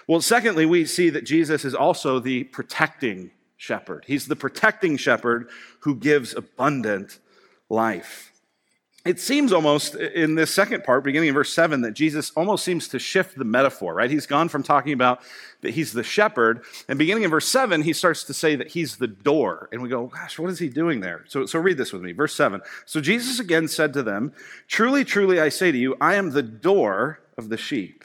Well, 0.06 0.20
secondly, 0.20 0.66
we 0.66 0.84
see 0.84 1.10
that 1.10 1.24
Jesus 1.24 1.64
is 1.64 1.74
also 1.74 2.18
the 2.18 2.44
protecting 2.44 3.30
shepherd. 3.56 4.04
He's 4.06 4.26
the 4.26 4.36
protecting 4.36 4.96
shepherd 4.96 5.48
who 5.80 5.94
gives 5.96 6.34
abundant 6.34 7.18
life. 7.68 8.32
It 9.04 9.20
seems 9.20 9.52
almost 9.52 9.96
in 9.96 10.34
this 10.34 10.50
second 10.50 10.82
part, 10.82 11.04
beginning 11.04 11.28
in 11.28 11.34
verse 11.34 11.52
7, 11.52 11.82
that 11.82 11.92
Jesus 11.92 12.32
almost 12.34 12.64
seems 12.64 12.88
to 12.88 12.98
shift 12.98 13.36
the 13.36 13.44
metaphor, 13.44 13.92
right? 13.92 14.10
He's 14.10 14.26
gone 14.26 14.48
from 14.48 14.62
talking 14.62 14.94
about 14.94 15.20
that 15.60 15.74
he's 15.74 15.92
the 15.92 16.02
shepherd, 16.02 16.64
and 16.88 16.98
beginning 16.98 17.24
in 17.24 17.30
verse 17.30 17.46
7, 17.46 17.82
he 17.82 17.92
starts 17.92 18.24
to 18.24 18.32
say 18.32 18.56
that 18.56 18.68
he's 18.68 18.96
the 18.96 19.06
door. 19.06 19.68
And 19.72 19.82
we 19.82 19.90
go, 19.90 20.06
gosh, 20.06 20.38
what 20.38 20.48
is 20.48 20.58
he 20.58 20.70
doing 20.70 21.00
there? 21.00 21.22
So, 21.28 21.44
so 21.44 21.58
read 21.58 21.76
this 21.76 21.92
with 21.92 22.00
me. 22.00 22.12
Verse 22.12 22.34
7. 22.34 22.62
So 22.86 23.02
Jesus 23.02 23.38
again 23.38 23.68
said 23.68 23.92
to 23.92 24.02
them, 24.02 24.32
Truly, 24.68 25.04
truly, 25.04 25.38
I 25.38 25.50
say 25.50 25.70
to 25.70 25.76
you, 25.76 25.96
I 26.00 26.14
am 26.14 26.30
the 26.30 26.42
door 26.42 27.20
of 27.36 27.50
the 27.50 27.58
sheep. 27.58 28.04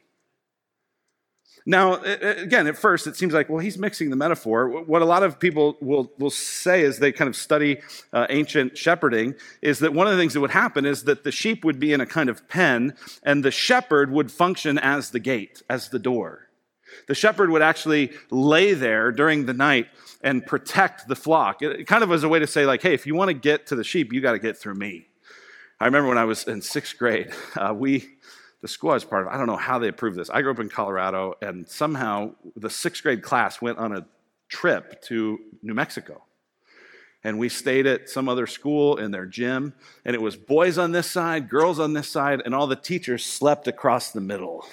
Now, 1.65 2.01
again, 2.01 2.65
at 2.67 2.77
first 2.77 3.05
it 3.05 3.15
seems 3.15 3.33
like, 3.33 3.49
well, 3.49 3.59
he's 3.59 3.77
mixing 3.77 4.09
the 4.09 4.15
metaphor. 4.15 4.67
What 4.67 5.01
a 5.01 5.05
lot 5.05 5.21
of 5.21 5.39
people 5.39 5.77
will, 5.79 6.11
will 6.17 6.31
say 6.31 6.83
as 6.83 6.99
they 6.99 7.11
kind 7.11 7.27
of 7.27 7.35
study 7.35 7.81
uh, 8.11 8.25
ancient 8.29 8.77
shepherding 8.77 9.35
is 9.61 9.79
that 9.79 9.93
one 9.93 10.07
of 10.07 10.13
the 10.13 10.19
things 10.19 10.33
that 10.33 10.41
would 10.41 10.51
happen 10.51 10.85
is 10.85 11.03
that 11.03 11.23
the 11.23 11.31
sheep 11.31 11.63
would 11.63 11.79
be 11.79 11.93
in 11.93 12.01
a 12.01 12.05
kind 12.05 12.29
of 12.29 12.47
pen 12.49 12.95
and 13.23 13.45
the 13.45 13.51
shepherd 13.51 14.11
would 14.11 14.31
function 14.31 14.79
as 14.79 15.11
the 15.11 15.19
gate, 15.19 15.61
as 15.69 15.89
the 15.89 15.99
door. 15.99 16.47
The 17.07 17.15
shepherd 17.15 17.51
would 17.51 17.61
actually 17.61 18.11
lay 18.31 18.73
there 18.73 19.11
during 19.11 19.45
the 19.45 19.53
night 19.53 19.87
and 20.21 20.45
protect 20.45 21.07
the 21.07 21.15
flock. 21.15 21.61
It 21.61 21.87
kind 21.87 22.03
of 22.03 22.09
was 22.09 22.23
a 22.23 22.29
way 22.29 22.39
to 22.39 22.47
say, 22.47 22.65
like, 22.65 22.81
hey, 22.81 22.93
if 22.93 23.07
you 23.07 23.15
want 23.15 23.29
to 23.29 23.33
get 23.33 23.67
to 23.67 23.75
the 23.75 23.83
sheep, 23.83 24.11
you 24.11 24.19
got 24.19 24.33
to 24.33 24.39
get 24.39 24.57
through 24.57 24.75
me. 24.75 25.07
I 25.79 25.85
remember 25.85 26.09
when 26.09 26.17
I 26.17 26.25
was 26.25 26.43
in 26.47 26.61
sixth 26.61 26.97
grade, 26.97 27.31
uh, 27.55 27.73
we 27.73 28.07
the 28.61 28.67
school 28.67 28.91
I 28.91 28.93
was 28.93 29.03
part 29.03 29.25
of, 29.25 29.33
I 29.33 29.37
don't 29.37 29.47
know 29.47 29.57
how 29.57 29.79
they 29.79 29.87
approved 29.87 30.17
this. 30.17 30.29
I 30.29 30.41
grew 30.41 30.51
up 30.51 30.59
in 30.59 30.69
Colorado, 30.69 31.35
and 31.41 31.67
somehow 31.67 32.31
the 32.55 32.69
sixth 32.69 33.03
grade 33.03 33.23
class 33.23 33.61
went 33.61 33.79
on 33.79 33.91
a 33.91 34.05
trip 34.49 35.01
to 35.03 35.39
New 35.63 35.73
Mexico. 35.73 36.23
And 37.23 37.37
we 37.37 37.49
stayed 37.49 37.85
at 37.85 38.09
some 38.09 38.27
other 38.29 38.47
school 38.47 38.97
in 38.97 39.11
their 39.11 39.25
gym, 39.25 39.73
and 40.05 40.15
it 40.15 40.21
was 40.21 40.35
boys 40.35 40.77
on 40.77 40.91
this 40.91 41.09
side, 41.09 41.49
girls 41.49 41.79
on 41.79 41.93
this 41.93 42.07
side, 42.07 42.41
and 42.45 42.53
all 42.53 42.67
the 42.67 42.75
teachers 42.75 43.25
slept 43.25 43.67
across 43.67 44.11
the 44.11 44.21
middle. 44.21 44.65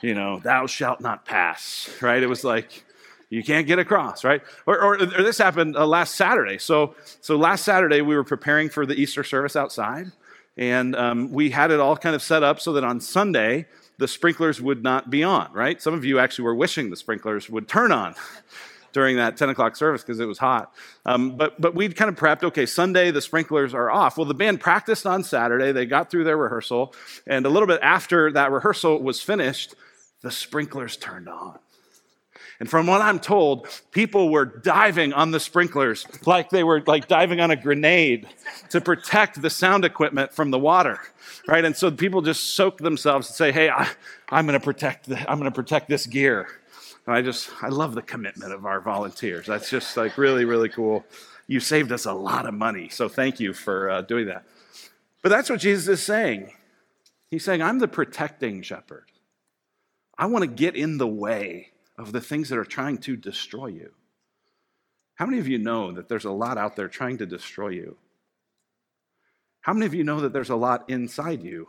You 0.00 0.14
know, 0.14 0.38
thou 0.38 0.66
shalt 0.66 1.00
not 1.00 1.24
pass, 1.24 1.90
right? 2.00 2.22
It 2.22 2.28
was 2.28 2.44
like, 2.44 2.84
you 3.30 3.42
can't 3.42 3.66
get 3.66 3.78
across, 3.78 4.24
right? 4.24 4.40
Or, 4.66 4.80
or, 4.80 4.94
or 4.94 5.22
this 5.22 5.38
happened 5.38 5.76
uh, 5.76 5.86
last 5.86 6.14
Saturday. 6.14 6.58
So, 6.58 6.94
so 7.20 7.36
last 7.36 7.64
Saturday, 7.64 8.00
we 8.00 8.14
were 8.14 8.24
preparing 8.24 8.68
for 8.68 8.86
the 8.86 8.94
Easter 8.94 9.22
service 9.22 9.54
outside 9.54 10.12
and 10.58 10.96
um, 10.96 11.30
we 11.30 11.50
had 11.50 11.70
it 11.70 11.78
all 11.78 11.96
kind 11.96 12.16
of 12.16 12.22
set 12.22 12.42
up 12.42 12.60
so 12.60 12.72
that 12.72 12.82
on 12.84 13.00
Sunday, 13.00 13.66
the 13.98 14.08
sprinklers 14.08 14.60
would 14.60 14.82
not 14.82 15.08
be 15.08 15.22
on, 15.22 15.52
right? 15.52 15.80
Some 15.80 15.94
of 15.94 16.04
you 16.04 16.18
actually 16.18 16.44
were 16.44 16.54
wishing 16.54 16.90
the 16.90 16.96
sprinklers 16.96 17.48
would 17.48 17.68
turn 17.68 17.92
on 17.92 18.16
during 18.92 19.16
that 19.16 19.36
10 19.36 19.50
o'clock 19.50 19.76
service 19.76 20.02
because 20.02 20.18
it 20.18 20.26
was 20.26 20.38
hot. 20.38 20.74
Um, 21.06 21.36
but, 21.36 21.60
but 21.60 21.76
we'd 21.76 21.94
kind 21.94 22.08
of 22.08 22.16
prepped, 22.16 22.42
okay, 22.42 22.66
Sunday 22.66 23.12
the 23.12 23.22
sprinklers 23.22 23.72
are 23.72 23.88
off. 23.88 24.18
Well, 24.18 24.24
the 24.26 24.34
band 24.34 24.60
practiced 24.60 25.06
on 25.06 25.22
Saturday, 25.22 25.70
they 25.70 25.86
got 25.86 26.10
through 26.10 26.24
their 26.24 26.36
rehearsal, 26.36 26.92
and 27.26 27.46
a 27.46 27.48
little 27.48 27.68
bit 27.68 27.80
after 27.80 28.32
that 28.32 28.50
rehearsal 28.50 29.00
was 29.00 29.22
finished, 29.22 29.76
the 30.22 30.30
sprinklers 30.32 30.96
turned 30.96 31.28
on. 31.28 31.60
And 32.60 32.68
from 32.68 32.88
what 32.88 33.00
I'm 33.00 33.20
told, 33.20 33.68
people 33.92 34.30
were 34.30 34.44
diving 34.44 35.12
on 35.12 35.30
the 35.30 35.38
sprinklers 35.38 36.06
like 36.26 36.50
they 36.50 36.64
were 36.64 36.82
like 36.86 37.06
diving 37.06 37.40
on 37.40 37.52
a 37.52 37.56
grenade 37.56 38.26
to 38.70 38.80
protect 38.80 39.40
the 39.40 39.50
sound 39.50 39.84
equipment 39.84 40.32
from 40.32 40.50
the 40.50 40.58
water, 40.58 41.00
right? 41.46 41.64
And 41.64 41.76
so 41.76 41.90
people 41.90 42.20
just 42.20 42.54
soak 42.54 42.78
themselves 42.78 43.28
and 43.28 43.36
say, 43.36 43.52
"Hey, 43.52 43.70
I, 43.70 43.88
am 44.32 44.46
going 44.46 44.58
to 44.58 44.64
protect 44.64 45.08
the, 45.08 45.18
I'm 45.30 45.38
going 45.38 45.50
to 45.50 45.54
protect 45.54 45.88
this 45.88 46.06
gear." 46.06 46.48
And 47.06 47.14
I 47.14 47.22
just 47.22 47.50
I 47.62 47.68
love 47.68 47.94
the 47.94 48.02
commitment 48.02 48.52
of 48.52 48.66
our 48.66 48.80
volunteers. 48.80 49.46
That's 49.46 49.70
just 49.70 49.96
like 49.96 50.18
really 50.18 50.44
really 50.44 50.68
cool. 50.68 51.04
You 51.46 51.60
saved 51.60 51.92
us 51.92 52.06
a 52.06 52.12
lot 52.12 52.44
of 52.46 52.54
money, 52.54 52.88
so 52.88 53.08
thank 53.08 53.38
you 53.38 53.52
for 53.52 53.88
uh, 53.88 54.02
doing 54.02 54.26
that. 54.26 54.44
But 55.22 55.28
that's 55.30 55.48
what 55.48 55.60
Jesus 55.60 55.86
is 55.88 56.02
saying. 56.02 56.52
He's 57.30 57.44
saying, 57.44 57.62
"I'm 57.62 57.78
the 57.78 57.88
protecting 57.88 58.62
shepherd. 58.62 59.04
I 60.18 60.26
want 60.26 60.42
to 60.42 60.48
get 60.48 60.74
in 60.74 60.98
the 60.98 61.06
way." 61.06 61.70
Of 61.98 62.12
the 62.12 62.20
things 62.20 62.48
that 62.48 62.58
are 62.58 62.64
trying 62.64 62.98
to 62.98 63.16
destroy 63.16 63.66
you. 63.66 63.92
How 65.16 65.26
many 65.26 65.40
of 65.40 65.48
you 65.48 65.58
know 65.58 65.90
that 65.92 66.08
there's 66.08 66.24
a 66.24 66.30
lot 66.30 66.56
out 66.56 66.76
there 66.76 66.88
trying 66.88 67.18
to 67.18 67.26
destroy 67.26 67.70
you? 67.70 67.96
How 69.60 69.72
many 69.72 69.84
of 69.84 69.94
you 69.94 70.04
know 70.04 70.20
that 70.20 70.32
there's 70.32 70.48
a 70.48 70.56
lot 70.56 70.88
inside 70.88 71.42
you 71.42 71.68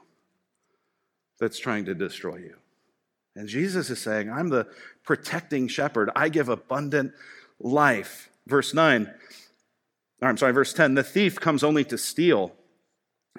that's 1.40 1.58
trying 1.58 1.86
to 1.86 1.96
destroy 1.96 2.38
you? 2.38 2.56
And 3.36 3.48
Jesus 3.48 3.90
is 3.90 4.00
saying, 4.00 4.30
I'm 4.30 4.50
the 4.50 4.68
protecting 5.04 5.68
shepherd. 5.68 6.12
I 6.16 6.30
give 6.30 6.48
abundant 6.48 7.14
life. 7.60 8.30
Verse 8.46 8.74
9, 8.74 9.12
I'm 10.22 10.38
sorry, 10.38 10.54
verse 10.54 10.74
10 10.74 10.94
the 10.94 11.04
thief 11.04 11.40
comes 11.40 11.64
only 11.64 11.84
to 11.86 11.98
steal 11.98 12.54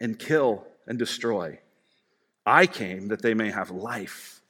and 0.01 0.19
kill 0.19 0.67
and 0.87 0.99
destroy. 0.99 1.61
I 2.45 2.67
came 2.67 3.09
that 3.09 3.23
they 3.23 3.35
may 3.35 3.51
have 3.51 3.71
life 3.71 4.41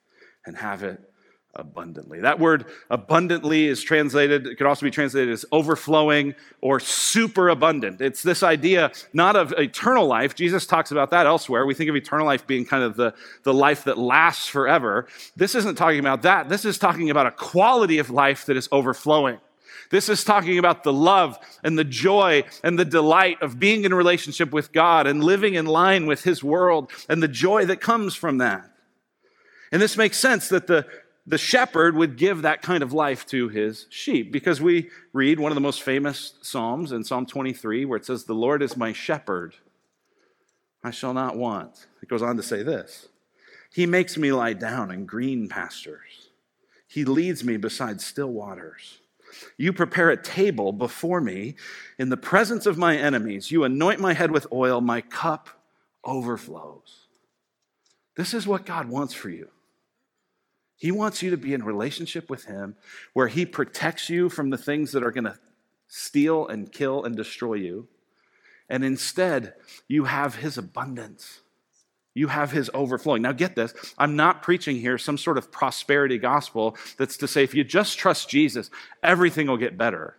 and 0.47 0.57
have 0.57 0.83
it 0.83 1.10
abundantly. 1.55 2.21
That 2.21 2.39
word 2.39 2.67
abundantly 2.91 3.67
is 3.67 3.83
translated, 3.83 4.47
it 4.47 4.57
could 4.57 4.67
also 4.67 4.87
be 4.87 4.91
translated 4.91 5.33
as 5.33 5.45
overflowing 5.51 6.35
or 6.61 6.79
super 6.79 7.49
abundant. 7.49 8.01
It's 8.01 8.23
this 8.23 8.43
idea 8.43 8.93
not 9.13 9.37
of 9.37 9.53
eternal 9.59 10.07
life. 10.07 10.35
Jesus 10.35 10.67
talks 10.67 10.93
about 10.93 11.11
that 11.11 11.27
elsewhere. 11.27 11.67
We 11.67 11.75
think 11.75 11.91
of 11.91 11.97
eternal 11.97 12.27
life 12.27 12.47
being 12.47 12.65
kind 12.65 12.85
of 12.85 12.97
the, 12.97 13.15
the 13.43 13.55
life 13.55 13.85
that 13.85 13.99
lasts 13.99 14.47
forever. 14.47 15.09
This 15.37 15.55
isn't 15.55 15.75
talking 15.75 16.01
about 16.01 16.23
that. 16.23 16.49
This 16.49 16.65
is 16.65 16.79
talking 16.79 17.11
about 17.11 17.27
a 17.27 17.33
quality 17.33 17.99
of 17.99 18.11
life 18.11 18.47
that 18.47 18.57
is 18.57 18.69
overflowing. 18.71 19.39
This 19.91 20.09
is 20.09 20.23
talking 20.23 20.57
about 20.59 20.85
the 20.85 20.93
love 20.93 21.37
and 21.65 21.77
the 21.77 21.85
joy 21.85 22.45
and 22.63 22.79
the 22.79 22.85
delight 22.85 23.43
of 23.43 23.59
being 23.59 23.85
in 23.85 23.93
relationship 23.93 24.53
with 24.53 24.71
God 24.71 25.09
and 25.09 25.23
living 25.23 25.55
in 25.55 25.67
line 25.67 26.07
with 26.07 26.23
His 26.23 26.45
world 26.45 26.93
and 27.09 27.21
the 27.21 27.29
joy 27.29 27.65
that 27.67 27.81
comes 27.81 28.15
from 28.15 28.39
that. 28.39 28.71
And 29.73 29.81
this 29.81 29.97
makes 29.97 30.19
sense 30.19 30.49
that 30.49 30.67
the, 30.67 30.87
the 31.27 31.39
shepherd 31.39 31.97
would 31.97 32.17
give 32.17 32.43
that 32.43 32.63
kind 32.63 32.83
of 32.83 32.93
life 32.93 33.27
to 33.27 33.49
his 33.49 33.87
sheep 33.91 34.33
because 34.33 34.61
we 34.61 34.91
read 35.13 35.39
one 35.39 35.53
of 35.53 35.55
the 35.55 35.61
most 35.61 35.83
famous 35.83 36.35
Psalms 36.43 36.93
in 36.93 37.05
Psalm 37.05 37.27
23 37.27 37.85
where 37.85 37.99
it 37.99 38.07
says, 38.07 38.25
The 38.25 38.35
Lord 38.35 38.63
is 38.63 38.77
my 38.77 38.93
shepherd, 38.93 39.55
I 40.83 40.91
shall 40.91 41.15
not 41.15 41.37
want. 41.37 41.87
It 42.03 42.09
goes 42.09 42.23
on 42.23 42.37
to 42.37 42.43
say 42.43 42.63
this 42.63 43.09
He 43.73 43.87
makes 43.87 44.17
me 44.17 44.33
lie 44.33 44.55
down 44.55 44.91
in 44.91 45.07
green 45.07 45.49
pastures, 45.49 46.31
He 46.89 47.05
leads 47.05 47.45
me 47.45 47.57
beside 47.57 48.01
still 48.01 48.33
waters. 48.33 48.99
You 49.57 49.73
prepare 49.73 50.11
a 50.11 50.21
table 50.21 50.73
before 50.73 51.21
me 51.21 51.55
in 51.99 52.09
the 52.09 52.17
presence 52.17 52.67
of 52.67 52.77
my 52.77 52.97
enemies. 52.97 53.53
You 53.53 53.63
anoint 53.63 54.01
my 54.01 54.13
head 54.13 54.33
with 54.33 54.47
oil, 54.51 54.81
my 54.81 55.03
cup 55.03 55.49
overflows. 56.03 57.07
This 58.17 58.35
is 58.35 58.47
what 58.47 58.67
God 58.67 58.89
wants 58.89 59.15
for 59.15 59.31
you. 59.31 59.49
He 60.81 60.91
wants 60.91 61.23
you 61.23 61.29
to 61.29 61.37
be 61.37 61.53
in 61.53 61.63
relationship 61.63 62.31
with 62.31 62.47
Him 62.47 62.75
where 63.13 63.29
He 63.29 63.45
protects 63.45 64.09
you 64.09 64.31
from 64.31 64.49
the 64.49 64.57
things 64.57 64.93
that 64.93 65.05
are 65.05 65.11
going 65.11 65.25
to 65.25 65.39
steal 65.89 66.49
and 66.49 66.73
kill 66.73 67.05
and 67.05 67.15
destroy 67.15 67.55
you. 67.55 67.87
And 68.67 68.83
instead, 68.83 69.53
you 69.89 70.05
have 70.05 70.37
His 70.37 70.57
abundance. 70.57 71.41
You 72.15 72.29
have 72.29 72.53
His 72.53 72.71
overflowing. 72.73 73.21
Now, 73.21 73.33
get 73.33 73.55
this 73.55 73.75
I'm 73.99 74.17
not 74.17 74.43
preaching 74.43 74.77
here 74.77 74.97
some 74.97 75.19
sort 75.19 75.37
of 75.37 75.53
prosperity 75.53 76.17
gospel 76.17 76.79
that's 76.97 77.19
to 77.19 77.29
say 77.29 77.45
if 77.45 77.55
you 77.55 77.63
just 77.63 77.99
trust 77.99 78.31
Jesus, 78.31 78.71
everything 79.03 79.49
will 79.49 79.59
get 79.59 79.77
better. 79.77 80.17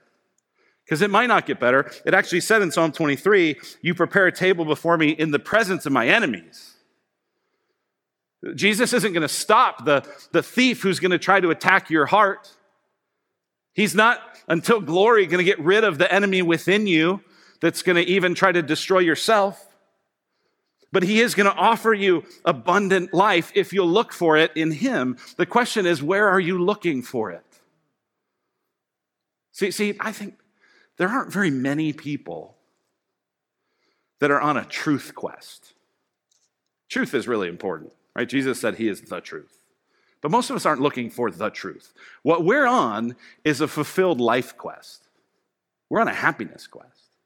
Because 0.86 1.02
it 1.02 1.10
might 1.10 1.28
not 1.28 1.48
get 1.48 1.60
better. 1.60 1.92
It 2.06 2.14
actually 2.14 2.42
said 2.42 2.62
in 2.62 2.72
Psalm 2.72 2.92
23, 2.92 3.60
You 3.82 3.96
prepare 3.96 4.28
a 4.28 4.32
table 4.32 4.64
before 4.64 4.96
me 4.96 5.10
in 5.10 5.32
the 5.32 5.40
presence 5.40 5.88
of 5.88 5.92
my 5.92 6.08
enemies. 6.08 6.76
Jesus 8.56 8.94
isn't 8.94 9.14
going 9.14 9.22
to 9.22 9.28
stop 9.28 9.86
the, 9.86 10.04
the 10.32 10.42
thief 10.42 10.82
who's 10.82 11.00
going 11.00 11.12
to 11.12 11.20
try 11.20 11.40
to 11.40 11.52
attack 11.52 11.90
your 11.90 12.08
heart. 12.08 12.52
He's 13.74 13.94
not, 13.94 14.20
until 14.48 14.82
glory, 14.82 15.28
going 15.28 15.38
to 15.38 15.44
get 15.44 15.60
rid 15.60 15.84
of 15.84 15.98
the 15.98 16.12
enemy 16.12 16.42
within 16.42 16.88
you 16.88 17.22
that's 17.62 17.84
going 17.84 17.96
to 17.98 18.12
even 18.12 18.34
try 18.34 18.52
to 18.52 18.62
destroy 18.62 19.00
yourself. 19.00 19.68
But 20.92 21.04
he 21.04 21.22
is 21.22 21.36
going 21.36 21.50
to 21.50 21.56
offer 21.56 21.94
you 21.94 22.26
abundant 22.44 23.14
life 23.14 23.52
if 23.56 23.72
you'll 23.72 23.88
look 23.88 24.12
for 24.12 24.36
it 24.36 24.52
in 24.56 24.72
him. 24.72 25.18
The 25.38 25.46
question 25.46 25.86
is, 25.86 26.04
where 26.04 26.28
are 26.28 26.40
you 26.40 26.62
looking 26.62 27.02
for 27.02 27.32
it? 27.32 27.46
See, 29.54 29.72
see, 29.72 29.96
I 30.00 30.12
think 30.12 30.38
there 30.98 31.08
aren't 31.08 31.32
very 31.32 31.52
many 31.52 31.94
people 31.94 32.58
that 34.20 34.32
are 34.32 34.42
on 34.42 34.58
a 34.58 34.66
truth 34.66 35.14
quest. 35.16 35.74
Truth 36.90 37.14
is 37.14 37.28
really 37.28 37.48
important. 37.48 37.94
Right? 38.16 38.28
Jesus 38.28 38.60
said 38.60 38.76
he 38.76 38.88
is 38.88 39.02
the 39.02 39.22
truth. 39.22 39.62
But 40.22 40.32
most 40.32 40.50
of 40.50 40.56
us 40.56 40.66
aren't 40.66 40.82
looking 40.82 41.10
for 41.10 41.32
the 41.32 41.50
truth. 41.50 41.94
What 42.22 42.46
we're 42.46 42.68
on 42.68 43.16
is 43.44 43.62
a 43.62 43.68
fulfilled 43.68 44.22
life 44.22 44.56
quest. 44.56 45.08
We're 45.90 46.02
on 46.02 46.08
a 46.08 46.14
happiness 46.14 46.68
quest. 46.68 47.18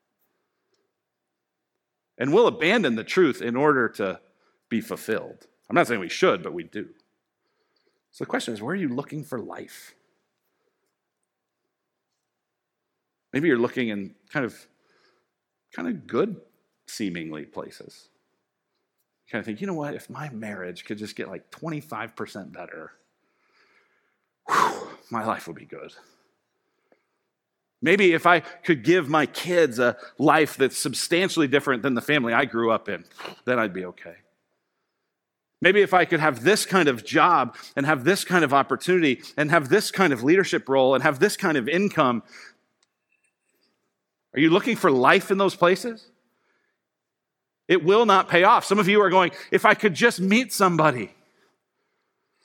And 2.17 2.33
we'll 2.33 2.47
abandon 2.47 2.95
the 2.95 3.03
truth 3.03 3.41
in 3.41 3.55
order 3.55 3.89
to 3.89 4.21
be 4.69 4.79
fulfilled. 4.79 5.47
I'm 5.69 5.75
not 5.75 5.87
saying 5.87 5.99
we 5.99 6.09
should, 6.09 6.41
but 6.41 6.53
we 6.53 6.63
do. 6.63 6.87
So 8.11 8.23
the 8.23 8.29
question 8.29 8.53
is 8.53 8.61
where 8.61 8.73
are 8.73 8.77
you 8.77 8.87
looking 8.87 9.23
for 9.23 9.39
life? 9.39 9.93
Maybe 13.33 13.49
you're 13.49 13.57
looking 13.57 13.89
in 13.89 14.15
kind 14.31 14.45
of 14.45 14.67
kind 15.73 15.89
of 15.89 16.07
good 16.07 16.39
seemingly 16.87 17.43
places 17.43 18.07
kind 19.29 19.39
of 19.39 19.45
think, 19.45 19.61
you 19.61 19.67
know 19.67 19.73
what, 19.73 19.95
if 19.95 20.09
my 20.09 20.29
marriage 20.29 20.85
could 20.85 20.97
just 20.97 21.15
get 21.15 21.27
like 21.27 21.49
25% 21.51 22.51
better, 22.51 22.91
whew, 24.47 24.89
my 25.09 25.25
life 25.25 25.47
would 25.47 25.55
be 25.55 25.65
good. 25.65 25.93
Maybe 27.81 28.13
if 28.13 28.25
I 28.25 28.39
could 28.39 28.83
give 28.83 29.09
my 29.09 29.25
kids 29.25 29.79
a 29.79 29.97
life 30.17 30.57
that's 30.57 30.77
substantially 30.77 31.47
different 31.47 31.83
than 31.83 31.93
the 31.93 32.01
family 32.01 32.33
I 32.33 32.45
grew 32.45 32.71
up 32.71 32.89
in, 32.89 33.05
then 33.45 33.59
I'd 33.59 33.73
be 33.73 33.85
okay. 33.85 34.15
Maybe 35.61 35.81
if 35.81 35.93
I 35.93 36.05
could 36.05 36.19
have 36.19 36.43
this 36.43 36.65
kind 36.65 36.87
of 36.87 37.05
job 37.05 37.55
and 37.75 37.85
have 37.85 38.03
this 38.03 38.23
kind 38.23 38.43
of 38.43 38.53
opportunity 38.53 39.21
and 39.37 39.49
have 39.51 39.69
this 39.69 39.91
kind 39.91 40.13
of 40.13 40.23
leadership 40.23 40.67
role 40.69 40.93
and 40.93 41.03
have 41.03 41.19
this 41.19 41.37
kind 41.37 41.57
of 41.57 41.67
income. 41.67 42.23
Are 44.33 44.39
you 44.39 44.49
looking 44.49 44.75
for 44.75 44.91
life 44.91 45.31
in 45.31 45.37
those 45.37 45.55
places? 45.55 46.09
It 47.67 47.83
will 47.83 48.05
not 48.05 48.29
pay 48.29 48.43
off. 48.43 48.65
Some 48.65 48.79
of 48.79 48.87
you 48.87 49.01
are 49.01 49.09
going, 49.09 49.31
if 49.51 49.65
I 49.65 49.73
could 49.73 49.93
just 49.93 50.19
meet 50.19 50.53
somebody. 50.53 51.11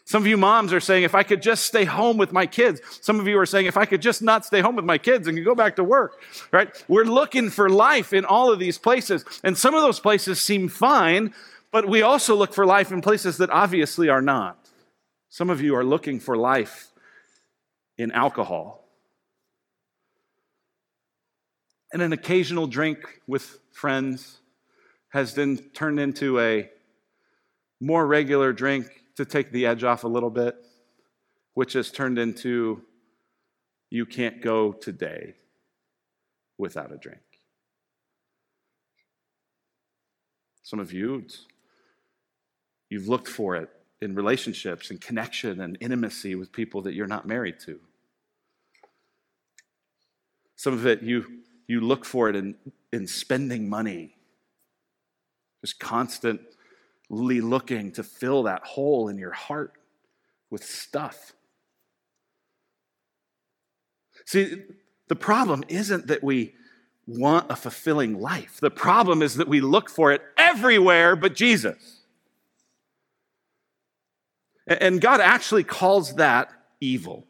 Some 0.07 0.23
of 0.23 0.27
you 0.27 0.37
moms 0.37 0.73
are 0.73 0.81
saying, 0.81 1.05
if 1.05 1.15
I 1.15 1.23
could 1.23 1.41
just 1.41 1.67
stay 1.67 1.85
home 1.85 2.17
with 2.17 2.33
my 2.33 2.45
kids. 2.45 2.81
Some 3.01 3.21
of 3.21 3.29
you 3.29 3.39
are 3.39 3.47
saying, 3.47 3.67
if 3.67 3.77
I 3.77 3.85
could 3.85 4.03
just 4.03 4.23
not 4.23 4.45
stay 4.45 4.61
home 4.61 4.75
with 4.75 4.85
my 4.85 4.99
kids 4.99 5.29
and 5.29 5.45
go 5.45 5.55
back 5.55 5.77
to 5.77 5.85
work, 5.85 6.21
right? 6.51 6.69
We're 6.89 7.05
looking 7.05 7.49
for 7.49 7.69
life 7.69 8.13
in 8.13 8.25
all 8.25 8.51
of 8.53 8.59
these 8.59 8.77
places. 8.77 9.25
And 9.45 9.57
some 9.57 9.75
of 9.75 9.83
those 9.83 10.01
places 10.01 10.41
seem 10.41 10.69
fine, 10.69 11.33
but 11.71 11.87
we 11.89 12.03
also 12.03 12.35
look 12.35 12.55
for 12.55 12.67
life 12.67 12.91
in 12.91 13.03
places 13.03 13.37
that 13.37 13.51
obviously 13.51 14.09
are 14.09 14.23
not. 14.23 14.59
Some 15.29 15.49
of 15.49 15.61
you 15.61 15.77
are 15.77 15.85
looking 15.85 16.19
for 16.19 16.37
life 16.37 16.89
in 17.97 18.11
alcohol 18.11 18.89
and 21.93 22.03
an 22.03 22.13
occasional 22.13 22.67
drink 22.67 23.21
with 23.29 23.61
friends 23.71 24.40
has 25.11 25.35
then 25.35 25.59
turned 25.75 26.01
into 26.01 26.41
a 26.41 26.71
more 27.81 28.07
regular 28.07 28.53
drink 28.53 28.87
to 29.17 29.25
take 29.25 29.53
the 29.53 29.67
edge 29.67 29.85
off 29.85 30.05
a 30.05 30.09
little 30.09 30.31
bit, 30.31 30.57
which 31.55 31.75
has 31.75 31.91
turned 31.91 32.19
into 32.19 32.83
you 33.91 34.07
can't 34.07 34.41
go 34.41 34.73
today 34.73 35.35
without 36.59 36.93
a 36.93 36.97
drink. 36.97 37.21
Some 40.63 40.79
of 40.79 40.93
you, 40.93 41.25
you've 42.89 43.09
looked 43.09 43.27
for 43.27 43.57
it 43.57 43.69
in 44.01 44.15
relationships 44.15 44.91
and 44.91 45.01
connection 45.01 45.61
and 45.61 45.77
intimacy 45.81 46.37
with 46.37 46.53
people 46.53 46.83
that 46.83 46.95
you're 46.95 47.09
not 47.09 47.27
married 47.27 47.59
to. 47.61 47.81
Some 50.55 50.75
of 50.75 50.87
it 50.87 51.03
you, 51.03 51.41
you 51.67 51.81
look 51.81 52.05
for 52.05 52.29
it 52.29 52.37
in, 52.37 52.55
in 52.93 53.07
spending 53.09 53.69
money 53.69 54.15
just 55.61 55.79
constantly 55.79 56.41
looking 57.11 57.93
to 57.93 58.03
fill 58.03 58.45
that 58.45 58.63
hole 58.63 59.09
in 59.09 59.19
your 59.19 59.33
heart 59.33 59.73
with 60.51 60.65
stuff. 60.65 61.33
See, 64.25 64.63
the 65.09 65.17
problem 65.17 65.65
isn't 65.69 66.07
that 66.07 66.23
we 66.23 66.55
want 67.07 67.51
a 67.51 67.57
fulfilling 67.57 68.21
life. 68.21 68.59
The 68.61 68.71
problem 68.71 69.23
is 69.23 69.37
that 69.37 69.49
we 69.49 69.61
look 69.61 69.91
for 69.91 70.13
it 70.13 70.23
everywhere 70.37 71.17
but 71.17 71.35
Jesus. 71.35 72.03
And 74.67 75.01
God 75.01 75.21
actually 75.21 75.65
calls 75.65 76.15
that 76.15 76.53
evil. 76.81 77.27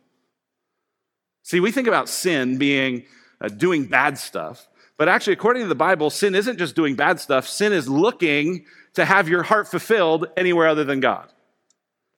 See, 1.42 1.58
we 1.58 1.72
think 1.72 1.88
about 1.88 2.08
sin 2.08 2.58
being 2.58 3.06
uh, 3.40 3.48
doing 3.48 3.86
bad 3.86 4.18
stuff, 4.18 4.68
but 5.00 5.08
actually, 5.08 5.32
according 5.32 5.62
to 5.62 5.68
the 5.70 5.74
Bible, 5.74 6.10
sin 6.10 6.34
isn't 6.34 6.58
just 6.58 6.76
doing 6.76 6.94
bad 6.94 7.18
stuff, 7.18 7.48
sin 7.48 7.72
is 7.72 7.88
looking 7.88 8.66
to 8.92 9.06
have 9.06 9.30
your 9.30 9.42
heart 9.42 9.66
fulfilled 9.66 10.26
anywhere 10.36 10.68
other 10.68 10.84
than 10.84 11.00
God. 11.00 11.32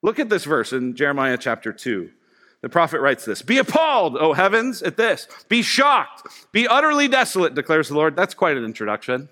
Look 0.03 0.19
at 0.19 0.29
this 0.29 0.43
verse 0.43 0.73
in 0.73 0.97
Jeremiah 0.97 1.39
chapter 1.39 1.73
2. 1.73 2.11
The 2.61 2.69
prophet 2.69 3.01
writes 3.01 3.25
this 3.25 3.41
Be 3.41 3.59
appalled, 3.59 4.17
O 4.17 4.33
heavens, 4.33 4.83
at 4.83 4.97
this. 4.97 5.29
Be 5.49 5.63
shocked. 5.63 6.27
Be 6.51 6.67
utterly 6.67 7.07
desolate, 7.07 7.55
declares 7.55 7.87
the 7.87 7.95
Lord. 7.95 8.17
That's 8.17 8.35
quite 8.35 8.57
an 8.57 8.65
introduction. 8.65 9.29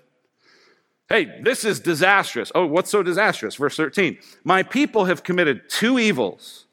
Hey, 1.09 1.41
this 1.43 1.65
is 1.65 1.81
disastrous. 1.81 2.53
Oh, 2.55 2.65
what's 2.65 2.89
so 2.89 3.03
disastrous? 3.03 3.55
Verse 3.55 3.75
13 3.75 4.17
My 4.45 4.63
people 4.63 5.03
have 5.03 5.23
committed 5.23 5.69
two 5.69 5.99
evils. 5.99 6.67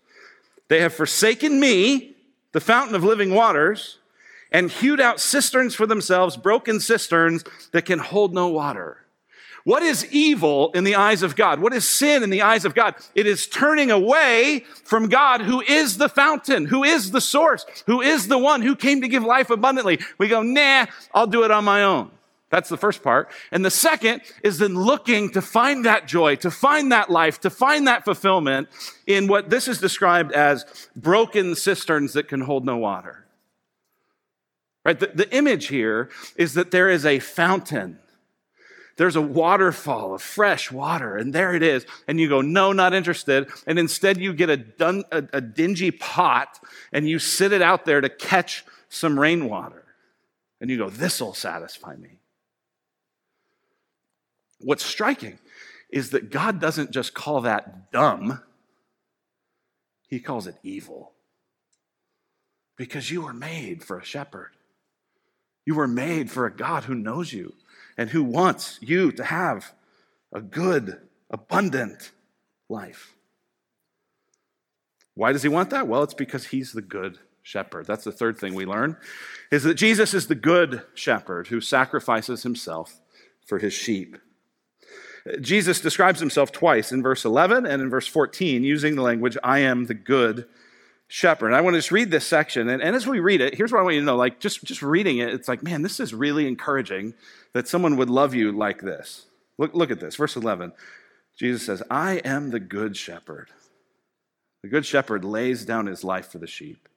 They 0.69 0.81
have 0.81 0.95
forsaken 0.95 1.59
me, 1.59 2.15
the 2.53 2.61
fountain 2.61 2.95
of 2.95 3.03
living 3.03 3.35
waters, 3.35 3.98
and 4.51 4.71
hewed 4.71 5.01
out 5.01 5.21
cisterns 5.21 5.75
for 5.75 5.87
themselves, 5.87 6.37
broken 6.37 6.81
cisterns 6.81 7.45
that 7.73 7.85
can 7.85 7.99
hold 7.99 8.35
no 8.35 8.49
water. 8.49 9.05
What 9.65 9.83
is 9.83 10.11
evil 10.11 10.71
in 10.73 10.85
the 10.85 10.95
eyes 10.95 11.23
of 11.23 11.37
God? 11.37 11.61
What 11.61 11.75
is 11.75 11.87
sin 11.87 12.23
in 12.23 12.31
the 12.31 12.41
eyes 12.41 12.65
of 12.65 12.75
God? 12.75 12.95
It 13.15 13.27
is 13.27 13.47
turning 13.47 13.91
away 13.91 14.65
from 14.85 15.09
God, 15.09 15.43
who 15.43 15.61
is 15.61 15.99
the 15.99 16.09
fountain, 16.09 16.65
who 16.65 16.85
is 16.85 17.11
the 17.11 17.21
source, 17.21 17.67
who 17.87 18.01
is 18.01 18.29
the 18.29 18.39
one 18.39 18.63
who 18.63 18.75
came 18.75 19.03
to 19.03 19.09
give 19.09 19.23
life 19.23 19.51
abundantly. 19.51 19.99
We 20.17 20.29
go, 20.29 20.43
nah, 20.43 20.87
I'll 21.13 21.27
do 21.27 21.43
it 21.43 21.51
on 21.51 21.65
my 21.65 21.83
own. 21.83 22.11
That's 22.51 22.71
the 22.71 22.79
first 22.79 23.03
part. 23.03 23.29
And 23.53 23.63
the 23.63 23.71
second 23.71 24.23
is 24.43 24.59
then 24.59 24.75
looking 24.75 25.31
to 25.33 25.43
find 25.43 25.85
that 25.85 26.09
joy, 26.09 26.37
to 26.37 26.51
find 26.51 26.91
that 26.93 27.11
life, 27.11 27.41
to 27.41 27.51
find 27.51 27.87
that 27.89 28.07
fulfillment 28.07 28.69
in 29.07 29.27
what 29.27 29.51
this 29.51 29.69
is 29.69 29.81
described 29.81 30.33
as 30.33 30.89
broken 30.97 31.55
cisterns 31.55 32.15
that 32.15 32.27
can 32.27 32.41
hold 32.41 32.65
no 32.65 32.79
water. 32.79 33.27
Right? 34.89 34.99
The, 34.99 35.11
the 35.15 35.37
image 35.37 35.67
here 35.67 36.09
is 36.37 36.55
that 36.55 36.71
there 36.71 36.89
is 36.89 37.05
a 37.05 37.19
fountain 37.19 37.99
there's 38.99 39.15
a 39.15 39.23
waterfall 39.23 40.13
of 40.13 40.23
fresh 40.23 40.73
water, 40.73 41.17
and 41.17 41.33
there 41.33 41.55
it 41.55 41.63
is. 41.63 41.87
And 42.09 42.19
you 42.19 42.29
go, 42.29 42.41
No, 42.41 42.73
not 42.73 42.93
interested. 42.93 43.49
And 43.65 43.79
instead, 43.79 44.19
you 44.19 44.33
get 44.33 44.51
a, 44.51 44.57
dun- 44.57 45.05
a, 45.13 45.23
a 45.35 45.41
dingy 45.41 45.93
pot 45.93 46.59
and 46.93 47.09
you 47.09 47.21
sit 47.21 47.53
it 47.53 47.63
out 47.63 47.85
there 47.85 48.01
to 48.01 48.09
catch 48.09 48.65
some 48.89 49.19
rainwater. 49.19 49.85
And 50.61 50.69
you 50.69 50.77
go, 50.77 50.91
This 50.91 51.21
will 51.21 51.33
satisfy 51.33 51.95
me. 51.95 52.19
What's 54.59 54.85
striking 54.85 55.39
is 55.91 56.11
that 56.11 56.31
God 56.31 56.61
doesn't 56.61 56.91
just 56.91 57.15
call 57.15 57.43
that 57.43 57.93
dumb, 57.93 58.43
He 60.09 60.19
calls 60.19 60.49
it 60.49 60.57
evil. 60.65 61.13
Because 62.77 63.13
you 63.13 63.23
were 63.23 63.33
made 63.33 63.85
for 63.85 63.97
a 63.97 64.05
shepherd. 64.05 64.51
You 65.69 65.75
were 65.75 65.87
made 65.87 66.31
for 66.31 66.47
a 66.47 66.57
God 66.57 66.85
who 66.85 66.95
knows 66.95 67.35
you 67.35 67.53
and 67.99 68.09
who 68.09 68.25
wants 68.25 68.79
you 68.81 69.13
to 69.13 69.23
have 69.23 69.75
a 70.33 70.41
good, 70.41 70.97
abundant 71.31 72.13
life. 72.71 73.13
Why 75.13 75.33
does 75.33 75.43
he 75.43 75.51
want 75.51 75.69
that? 75.69 75.87
Well, 75.87 76.03
it's 76.03 76.15
because 76.15 76.47
he's 76.47 76.73
the 76.73 76.81
good 76.81 77.19
shepherd. 77.43 77.85
That's 77.85 78.05
the 78.05 78.13
third 78.13 78.39
thing 78.39 78.55
we 78.55 78.65
learn 78.65 78.97
is 79.51 79.63
that 79.65 79.75
Jesus 79.75 80.15
is 80.15 80.27
the 80.27 80.35
good 80.35 80.85
shepherd 80.95 81.49
who 81.49 81.61
sacrifices 81.61 82.45
himself 82.45 83.03
for 83.47 83.59
his 83.59 83.75
sheep. 83.75 84.17
Jesus 85.43 85.83
describes 85.83 86.21
himself 86.21 86.51
twice 86.51 86.93
in 86.93 87.03
verse 87.03 87.27
11 87.27 87.67
and 87.67 87.83
in 87.83 87.91
verse 87.91 88.07
14 88.07 88.65
using 88.65 88.97
the 88.97 89.03
language, 89.03 89.37
I 89.45 89.59
am 89.59 89.85
the 89.85 89.93
good 89.93 90.47
shepherd. 91.09 91.55
I 91.55 91.63
want 91.63 91.75
to 91.75 91.79
just 91.79 91.91
read 91.91 92.11
this 92.11 92.27
section. 92.27 92.69
And, 92.69 92.81
and, 92.83 92.95
as 92.95 93.07
we 93.07 93.19
read 93.19 93.41
it, 93.41 93.55
here's 93.55 93.73
what 93.73 93.81
I 93.81 93.83
want 93.83 93.95
you 93.95 94.03
to 94.03 94.07
know 94.07 94.17
like, 94.17 94.39
just, 94.39 94.63
just 94.63 94.83
reading 94.83 95.19
it, 95.19 95.31
it's 95.31 95.49
like, 95.49 95.63
man, 95.63 95.83
this 95.83 95.99
is 95.99 96.15
really 96.15 96.47
encouraging 96.47 97.15
that 97.55 97.67
someone 97.67 97.97
would 97.97 98.11
love 98.11 98.35
you 98.35 98.53
like 98.53 98.83
this. 98.83 99.27
Look, 99.57 99.75
look 99.75 99.91
at 99.91 100.01
this, 100.01 100.17
verse 100.17 100.37
11. 100.37 100.73
Jesus 101.37 101.65
says, 101.65 101.83
I 101.91 102.17
am 102.25 102.51
the 102.51 102.61
good 102.61 102.97
shepherd. 102.97 103.49
The 104.63 104.69
good 104.69 104.85
shepherd 104.85 105.25
lays 105.25 105.65
down 105.65 105.87
his 105.87 106.05
life 106.05 106.31
for 106.31 106.39
the 106.39 106.47
sheep. 106.47 106.89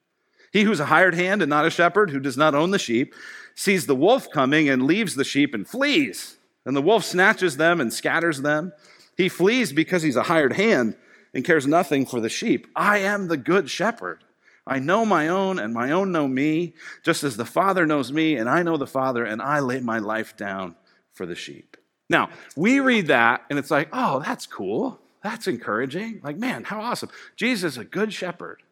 He 0.52 0.62
who's 0.62 0.80
a 0.80 0.86
hired 0.86 1.14
hand 1.14 1.40
and 1.40 1.48
not 1.48 1.64
a 1.64 1.70
shepherd, 1.70 2.10
who 2.10 2.20
does 2.20 2.36
not 2.36 2.54
own 2.54 2.70
the 2.70 2.78
sheep, 2.78 3.14
sees 3.54 3.86
the 3.86 3.96
wolf 3.96 4.30
coming 4.30 4.68
and 4.68 4.84
leaves 4.84 5.14
the 5.14 5.24
sheep 5.24 5.54
and 5.54 5.66
flees. 5.66 6.36
And 6.66 6.76
the 6.76 6.82
wolf 6.82 7.04
snatches 7.04 7.56
them 7.56 7.80
and 7.80 7.92
scatters 7.92 8.42
them. 8.42 8.72
He 9.16 9.28
flees 9.28 9.72
because 9.72 10.02
he's 10.02 10.16
a 10.16 10.24
hired 10.24 10.52
hand 10.52 10.96
and 11.34 11.44
cares 11.44 11.66
nothing 11.66 12.06
for 12.06 12.20
the 12.20 12.28
sheep. 12.28 12.66
I 12.76 12.98
am 12.98 13.28
the 13.28 13.36
good 13.36 13.70
shepherd. 13.70 14.24
I 14.66 14.78
know 14.78 15.04
my 15.04 15.28
own, 15.28 15.58
and 15.58 15.74
my 15.74 15.90
own 15.90 16.12
know 16.12 16.28
me, 16.28 16.74
just 17.02 17.24
as 17.24 17.36
the 17.36 17.44
Father 17.44 17.84
knows 17.84 18.12
me, 18.12 18.36
and 18.36 18.48
I 18.48 18.62
know 18.62 18.76
the 18.76 18.86
Father, 18.86 19.24
and 19.24 19.42
I 19.42 19.58
lay 19.60 19.80
my 19.80 19.98
life 19.98 20.36
down 20.36 20.76
for 21.12 21.26
the 21.26 21.34
sheep. 21.34 21.76
Now, 22.08 22.30
we 22.56 22.78
read 22.78 23.08
that, 23.08 23.42
and 23.50 23.58
it's 23.58 23.70
like, 23.70 23.88
oh, 23.92 24.20
that's 24.20 24.46
cool. 24.46 25.00
That's 25.22 25.48
encouraging. 25.48 26.20
Like, 26.22 26.36
man, 26.36 26.64
how 26.64 26.80
awesome. 26.80 27.10
Jesus 27.36 27.72
is 27.72 27.78
a 27.78 27.84
good 27.84 28.12
shepherd. 28.12 28.62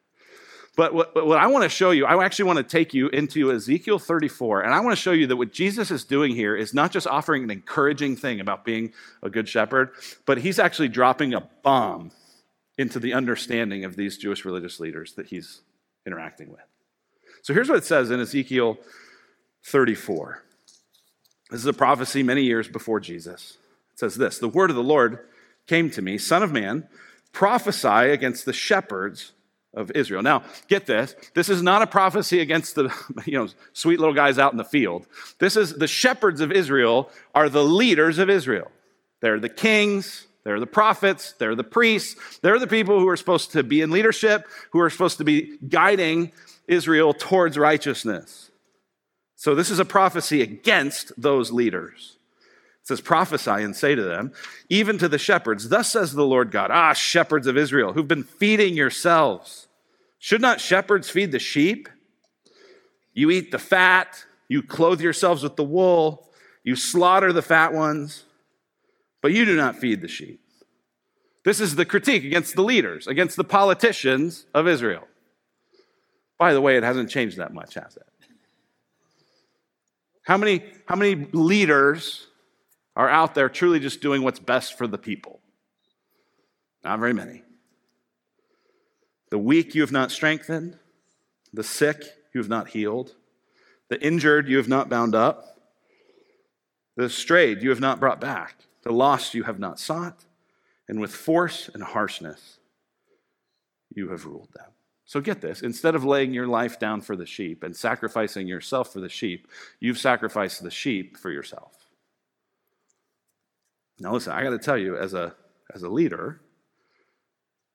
But 0.77 0.95
what, 0.95 1.27
what, 1.27 1.39
I 1.39 1.49
want 1.49 1.65
to 1.65 1.69
show 1.69 1.91
you, 1.91 2.07
I 2.07 2.25
actually 2.25 2.45
want 2.45 2.59
to 2.59 2.63
take 2.63 2.95
you 2.95 3.09
into 3.09 3.51
Ezekiel 3.51 3.99
34, 3.99 4.63
and 4.63 4.73
I 4.73 4.81
want 4.81 4.97
to 4.97 5.03
show 5.03 5.13
you 5.13 5.27
that 5.27 5.37
what 5.37 5.53
Jesus 5.53 5.91
is 5.91 6.05
doing 6.05 6.37
here 6.37 6.55
is 6.55 6.73
not 6.73 6.93
just 6.93 7.07
offering 7.09 7.43
an 7.43 7.51
encouraging 7.51 8.15
thing 8.15 8.41
about 8.41 8.65
being 8.65 8.93
a 9.23 9.31
good 9.31 9.49
shepherd, 9.49 9.91
but 10.27 10.39
he's 10.39 10.61
actually 10.61 10.89
dropping 10.89 11.35
a 11.35 11.41
bomb 11.63 12.13
into 12.81 12.99
the 12.99 13.13
understanding 13.13 13.85
of 13.85 13.95
these 13.95 14.17
Jewish 14.17 14.47
religious 14.47 14.81
leaders 14.81 15.13
that 15.13 15.27
he's 15.27 15.61
interacting 16.07 16.51
with. 16.51 16.65
So 17.43 17.53
here's 17.53 17.69
what 17.69 17.77
it 17.77 17.85
says 17.85 18.11
in 18.11 18.21
Ezekiel 18.21 18.79
34. 19.65 20.43
This 21.51 21.61
is 21.61 21.67
a 21.67 21.75
prophecy 21.75 22.23
many 22.23 22.43
years 22.43 22.69
before 22.69 22.99
Jesus. 22.99 23.59
It 23.93 23.99
says 23.99 24.15
this 24.17 24.39
The 24.39 24.49
word 24.49 24.71
of 24.71 24.77
the 24.77 24.83
Lord 24.83 25.19
came 25.67 25.91
to 25.91 26.01
me, 26.01 26.17
Son 26.17 26.43
of 26.43 26.53
man, 26.53 26.89
prophesy 27.33 27.89
against 27.89 28.47
the 28.47 28.53
shepherds 28.55 29.33
of 29.75 29.91
Israel. 29.91 30.23
Now, 30.23 30.43
get 30.67 30.87
this. 30.87 31.15
This 31.35 31.51
is 31.51 31.63
not 31.63 31.83
a 31.83 31.87
prophecy 31.87 32.41
against 32.41 32.77
the 32.77 32.93
you 33.27 33.39
know, 33.39 33.49
sweet 33.75 34.01
little 34.01 34.15
guys 34.15 34.39
out 34.39 34.53
in 34.53 34.59
the 34.59 34.65
field. 34.65 35.07
This 35.39 35.55
is 35.55 35.75
the 35.75 35.87
shepherds 35.87 36.41
of 36.41 36.51
Israel 36.51 37.11
are 37.35 37.51
the 37.51 37.63
leaders 37.63 38.19
of 38.19 38.31
Israel. 38.31 38.71
They're 39.21 39.39
the 39.39 39.51
kings, 39.51 40.27
they're 40.45 40.61
the 40.61 40.67
prophets, 40.67 41.33
they're 41.33 41.55
the 41.55 41.65
priests, 41.65 42.39
they're 42.39 42.59
the 42.59 42.67
people 42.67 42.99
who 42.99 43.09
are 43.09 43.17
supposed 43.17 43.53
to 43.53 43.63
be 43.63 43.83
in 43.83 43.91
leadership, 43.91 44.47
who 44.71 44.81
are 44.81 44.91
supposed 44.91 45.19
to 45.19 45.25
be 45.25 45.59
guiding 45.69 46.33
Israel 46.67 47.13
towards 47.13 47.59
righteousness. 47.59 48.51
So, 49.37 49.55
this 49.55 49.71
is 49.71 49.79
a 49.79 49.85
prophecy 49.85 50.43
against 50.43 51.13
those 51.21 51.51
leaders. 51.51 52.17
It 52.83 52.87
says, 52.87 53.01
prophesy 53.01 53.51
and 53.51 53.77
say 53.77 53.95
to 53.95 54.03
them, 54.03 54.33
even 54.69 54.99
to 54.99 55.09
the 55.09 55.19
shepherds, 55.19 55.69
Thus 55.69 55.91
says 55.91 56.13
the 56.13 56.25
Lord 56.25 56.51
God, 56.51 56.71
Ah, 56.71 56.95
shepherds 56.95 57.47
of 57.47 57.57
Israel, 57.57 57.93
who've 57.93 58.09
been 58.09 58.25
feeding 58.25 58.75
yourselves. 58.75 59.69
Should 60.19 60.41
not 60.41 60.61
shepherds 60.61 61.11
feed 61.11 61.33
the 61.33 61.39
sheep? 61.39 61.89
You 63.13 63.31
eat 63.31 63.51
the 63.51 63.59
fat, 63.59 64.25
you 64.49 64.63
clothe 64.63 65.01
yourselves 65.01 65.43
with 65.43 65.57
the 65.57 65.65
wool, 65.65 66.29
you 66.65 66.77
slaughter 66.77 67.33
the 67.33 67.43
fat 67.43 67.73
ones 67.73 68.25
but 69.23 69.33
you 69.33 69.45
do 69.45 69.57
not 69.57 69.77
feed 69.77 70.01
the 70.01 70.09
sheep. 70.09 70.41
This 71.45 71.61
is 71.61 71.75
the 71.75 71.85
critique 71.85 72.25
against 72.25 72.55
the 72.55 72.63
leaders, 72.63 73.07
against 73.07 73.37
the 73.37 73.45
politicians 73.45 74.47
of 74.55 74.69
Israel. 74.69 75.07
By 76.39 76.53
the 76.53 76.61
way, 76.61 76.77
it 76.77 76.83
hasn't 76.83 77.11
changed 77.11 77.37
that 77.39 77.53
much, 77.53 77.75
has 77.75 77.97
it? 77.97 78.07
How 80.23 80.37
many, 80.37 80.63
how 80.87 80.97
many 80.97 81.27
leaders 81.33 82.27
are 82.95 83.09
out 83.09 83.35
there 83.35 83.49
truly 83.49 83.81
just 83.81 84.01
doing 84.01 84.23
what's 84.23 84.39
best 84.39 84.77
for 84.77 84.87
the 84.87 84.99
people? 84.99 85.41
Not 86.85 86.99
very 86.99 87.13
many. 87.13 87.43
The 89.31 89.39
weak 89.39 89.75
you 89.75 89.81
have 89.81 89.93
not 89.93 90.11
strengthened, 90.11 90.79
the 91.53 91.65
sick 91.65 92.03
you 92.35 92.41
have 92.41 92.49
not 92.49 92.69
healed, 92.69 93.15
the 93.89 94.01
injured 94.05 94.49
you 94.49 94.57
have 94.57 94.69
not 94.69 94.89
bound 94.89 95.15
up, 95.15 95.59
the 96.97 97.09
strayed 97.09 97.63
you 97.63 97.71
have 97.71 97.81
not 97.81 98.01
brought 98.01 98.21
back. 98.21 98.55
The 98.83 98.93
lost 98.93 99.35
you 99.35 99.45
have 99.45 99.59
not 99.59 99.79
sought, 99.79 100.25
and 100.89 101.01
with 101.01 101.13
force 101.13 101.69
and 101.73 101.83
harshness 101.83 102.59
you 103.95 104.11
have 104.11 104.25
ruled 104.25 104.53
them. 104.55 104.71
So 105.05 105.21
get 105.21 105.41
this 105.41 105.63
instead 105.63 105.95
of 105.95 106.05
laying 106.05 106.33
your 106.33 106.47
life 106.47 106.79
down 106.79 107.01
for 107.01 107.17
the 107.17 107.27
sheep 107.27 107.65
and 107.65 107.77
sacrificing 107.77 108.47
yourself 108.47 108.93
for 108.93 109.01
the 109.01 109.09
sheep, 109.09 109.49
you've 109.81 109.99
sacrificed 109.99 110.63
the 110.63 110.71
sheep 110.71 111.17
for 111.17 111.31
yourself. 111.31 111.73
Now, 113.99 114.13
listen, 114.13 114.33
I 114.33 114.43
got 114.43 114.51
to 114.51 114.59
tell 114.59 114.79
you, 114.79 114.97
as 114.97 115.13
a, 115.13 115.35
as 115.75 115.83
a 115.83 115.89
leader, 115.89 116.41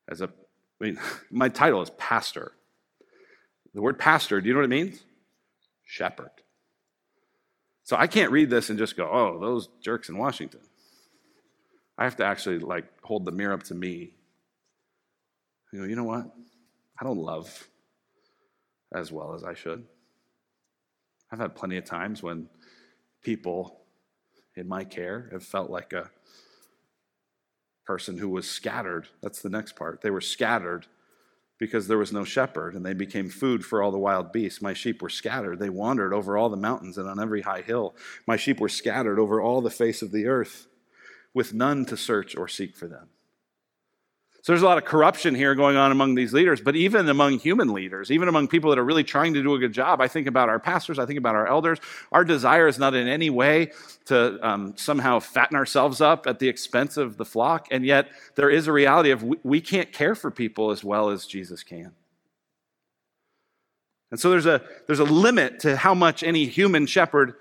as 0.09 0.21
a, 0.21 0.29
I 0.81 0.83
mean, 0.83 0.99
my 1.29 1.49
title 1.49 1.81
is 1.81 1.91
pastor. 1.91 2.53
The 3.73 3.81
word 3.81 3.99
pastor, 3.99 4.41
do 4.41 4.47
you 4.47 4.53
know 4.53 4.61
what 4.61 4.65
it 4.65 4.69
means? 4.69 5.03
Shepherd. 5.83 6.31
So 7.83 7.95
I 7.95 8.07
can't 8.07 8.31
read 8.31 8.49
this 8.49 8.69
and 8.69 8.79
just 8.79 8.97
go, 8.97 9.07
oh, 9.11 9.39
those 9.39 9.67
jerks 9.81 10.09
in 10.09 10.17
Washington. 10.17 10.61
I 11.97 12.03
have 12.03 12.17
to 12.17 12.25
actually 12.25 12.59
like 12.59 12.85
hold 13.03 13.25
the 13.25 13.31
mirror 13.31 13.53
up 13.53 13.63
to 13.63 13.75
me. 13.75 14.13
You 15.71 15.79
know, 15.79 15.85
you 15.85 15.95
know 15.95 16.03
what? 16.03 16.25
I 16.99 17.03
don't 17.03 17.17
love 17.17 17.67
as 18.93 19.11
well 19.11 19.33
as 19.33 19.43
I 19.43 19.53
should. 19.53 19.85
I've 21.31 21.39
had 21.39 21.55
plenty 21.55 21.77
of 21.77 21.85
times 21.85 22.21
when 22.21 22.47
people 23.23 23.81
in 24.55 24.67
my 24.67 24.83
care 24.83 25.29
have 25.31 25.43
felt 25.43 25.69
like 25.69 25.91
a 25.91 26.09
person 27.85 28.17
who 28.17 28.29
was 28.29 28.49
scattered. 28.49 29.07
That's 29.21 29.41
the 29.41 29.49
next 29.49 29.75
part. 29.75 30.01
They 30.01 30.11
were 30.11 30.21
scattered 30.21 30.87
because 31.57 31.87
there 31.87 31.97
was 31.97 32.11
no 32.11 32.25
shepherd, 32.25 32.75
and 32.75 32.85
they 32.85 32.93
became 32.93 33.29
food 33.29 33.65
for 33.65 33.81
all 33.81 33.91
the 33.91 33.97
wild 33.97 34.31
beasts. 34.31 34.61
My 34.61 34.73
sheep 34.73 35.01
were 35.01 35.09
scattered. 35.09 35.59
They 35.59 35.69
wandered 35.69 36.13
over 36.13 36.37
all 36.37 36.49
the 36.49 36.57
mountains 36.57 36.97
and 36.97 37.07
on 37.07 37.19
every 37.19 37.41
high 37.41 37.61
hill. 37.61 37.95
My 38.27 38.35
sheep 38.35 38.59
were 38.59 38.69
scattered 38.69 39.19
over 39.19 39.41
all 39.41 39.61
the 39.61 39.69
face 39.69 40.01
of 40.01 40.11
the 40.11 40.25
earth 40.25 40.67
with 41.35 41.53
none 41.53 41.85
to 41.85 41.95
search 41.95 42.35
or 42.35 42.47
seek 42.47 42.75
for 42.75 42.87
them. 42.87 43.09
So 44.41 44.51
there's 44.51 44.61
a 44.61 44.65
lot 44.67 44.77
of 44.77 44.85
corruption 44.85 45.33
here 45.33 45.55
going 45.55 45.75
on 45.75 45.91
among 45.91 46.13
these 46.13 46.31
leaders, 46.31 46.61
but 46.61 46.75
even 46.75 47.09
among 47.09 47.39
human 47.39 47.73
leaders, 47.73 48.11
even 48.11 48.27
among 48.27 48.47
people 48.47 48.69
that 48.69 48.77
are 48.77 48.85
really 48.85 49.03
trying 49.03 49.33
to 49.33 49.41
do 49.41 49.55
a 49.55 49.57
good 49.57 49.73
job. 49.73 49.99
I 49.99 50.07
think 50.07 50.27
about 50.27 50.49
our 50.49 50.59
pastors, 50.59 50.99
I 50.99 51.07
think 51.07 51.17
about 51.17 51.33
our 51.33 51.47
elders. 51.47 51.79
Our 52.11 52.23
desire 52.23 52.67
is 52.67 52.77
not 52.77 52.93
in 52.93 53.07
any 53.07 53.31
way 53.31 53.71
to 54.05 54.47
um, 54.47 54.75
somehow 54.77 55.19
fatten 55.19 55.57
ourselves 55.57 55.99
up 55.99 56.27
at 56.27 56.37
the 56.37 56.47
expense 56.47 56.95
of 56.95 57.17
the 57.17 57.25
flock, 57.25 57.67
and 57.71 57.83
yet 57.83 58.09
there 58.35 58.51
is 58.51 58.67
a 58.67 58.71
reality 58.71 59.09
of 59.09 59.23
we, 59.23 59.37
we 59.43 59.61
can't 59.61 59.91
care 59.91 60.13
for 60.13 60.29
people 60.29 60.69
as 60.69 60.83
well 60.83 61.09
as 61.09 61.25
Jesus 61.25 61.63
can. 61.63 61.93
And 64.11 64.19
so 64.19 64.29
there's 64.29 64.45
a, 64.45 64.61
there's 64.85 64.99
a 64.99 65.05
limit 65.05 65.61
to 65.61 65.75
how 65.75 65.95
much 65.95 66.21
any 66.21 66.45
human 66.45 66.85
shepherd 66.85 67.33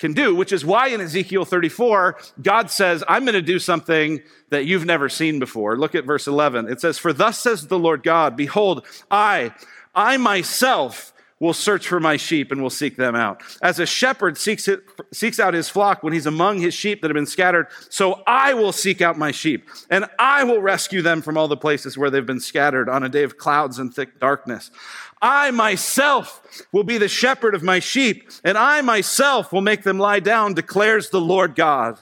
can 0.00 0.14
do, 0.14 0.34
which 0.34 0.50
is 0.50 0.64
why 0.64 0.88
in 0.88 1.00
Ezekiel 1.00 1.44
34, 1.44 2.18
God 2.42 2.70
says, 2.70 3.04
I'm 3.06 3.24
going 3.24 3.34
to 3.34 3.42
do 3.42 3.58
something 3.58 4.22
that 4.48 4.64
you've 4.64 4.86
never 4.86 5.08
seen 5.08 5.38
before. 5.38 5.76
Look 5.76 5.94
at 5.94 6.06
verse 6.06 6.26
11. 6.26 6.68
It 6.68 6.80
says, 6.80 6.98
For 6.98 7.12
thus 7.12 7.38
says 7.38 7.68
the 7.68 7.78
Lord 7.78 8.02
God, 8.02 8.34
Behold, 8.34 8.86
I, 9.10 9.54
I 9.94 10.16
myself 10.16 11.12
will 11.40 11.54
search 11.54 11.88
for 11.88 11.98
my 11.98 12.16
sheep 12.16 12.52
and 12.52 12.62
will 12.62 12.70
seek 12.70 12.96
them 12.96 13.16
out. 13.16 13.42
As 13.62 13.78
a 13.78 13.86
shepherd 13.86 14.36
seeks, 14.36 14.68
it, 14.68 14.82
seeks 15.12 15.40
out 15.40 15.54
his 15.54 15.70
flock 15.70 16.02
when 16.02 16.12
he's 16.12 16.26
among 16.26 16.60
his 16.60 16.74
sheep 16.74 17.00
that 17.00 17.08
have 17.08 17.14
been 17.14 17.26
scattered, 17.26 17.66
so 17.88 18.22
I 18.26 18.54
will 18.54 18.72
seek 18.72 19.00
out 19.00 19.18
my 19.18 19.30
sheep, 19.30 19.68
and 19.88 20.04
I 20.18 20.44
will 20.44 20.60
rescue 20.60 21.02
them 21.02 21.22
from 21.22 21.38
all 21.38 21.48
the 21.48 21.56
places 21.56 21.96
where 21.96 22.10
they've 22.10 22.24
been 22.24 22.40
scattered 22.40 22.88
on 22.88 23.02
a 23.02 23.08
day 23.08 23.22
of 23.22 23.38
clouds 23.38 23.78
and 23.78 23.92
thick 23.92 24.20
darkness. 24.20 24.70
I 25.22 25.50
myself 25.50 26.66
will 26.72 26.84
be 26.84 26.98
the 26.98 27.08
shepherd 27.08 27.54
of 27.54 27.62
my 27.62 27.78
sheep, 27.78 28.30
and 28.44 28.56
I 28.56 28.82
myself 28.82 29.52
will 29.52 29.60
make 29.62 29.82
them 29.82 29.98
lie 29.98 30.20
down, 30.20 30.54
declares 30.54 31.10
the 31.10 31.20
Lord 31.20 31.54
God. 31.54 31.98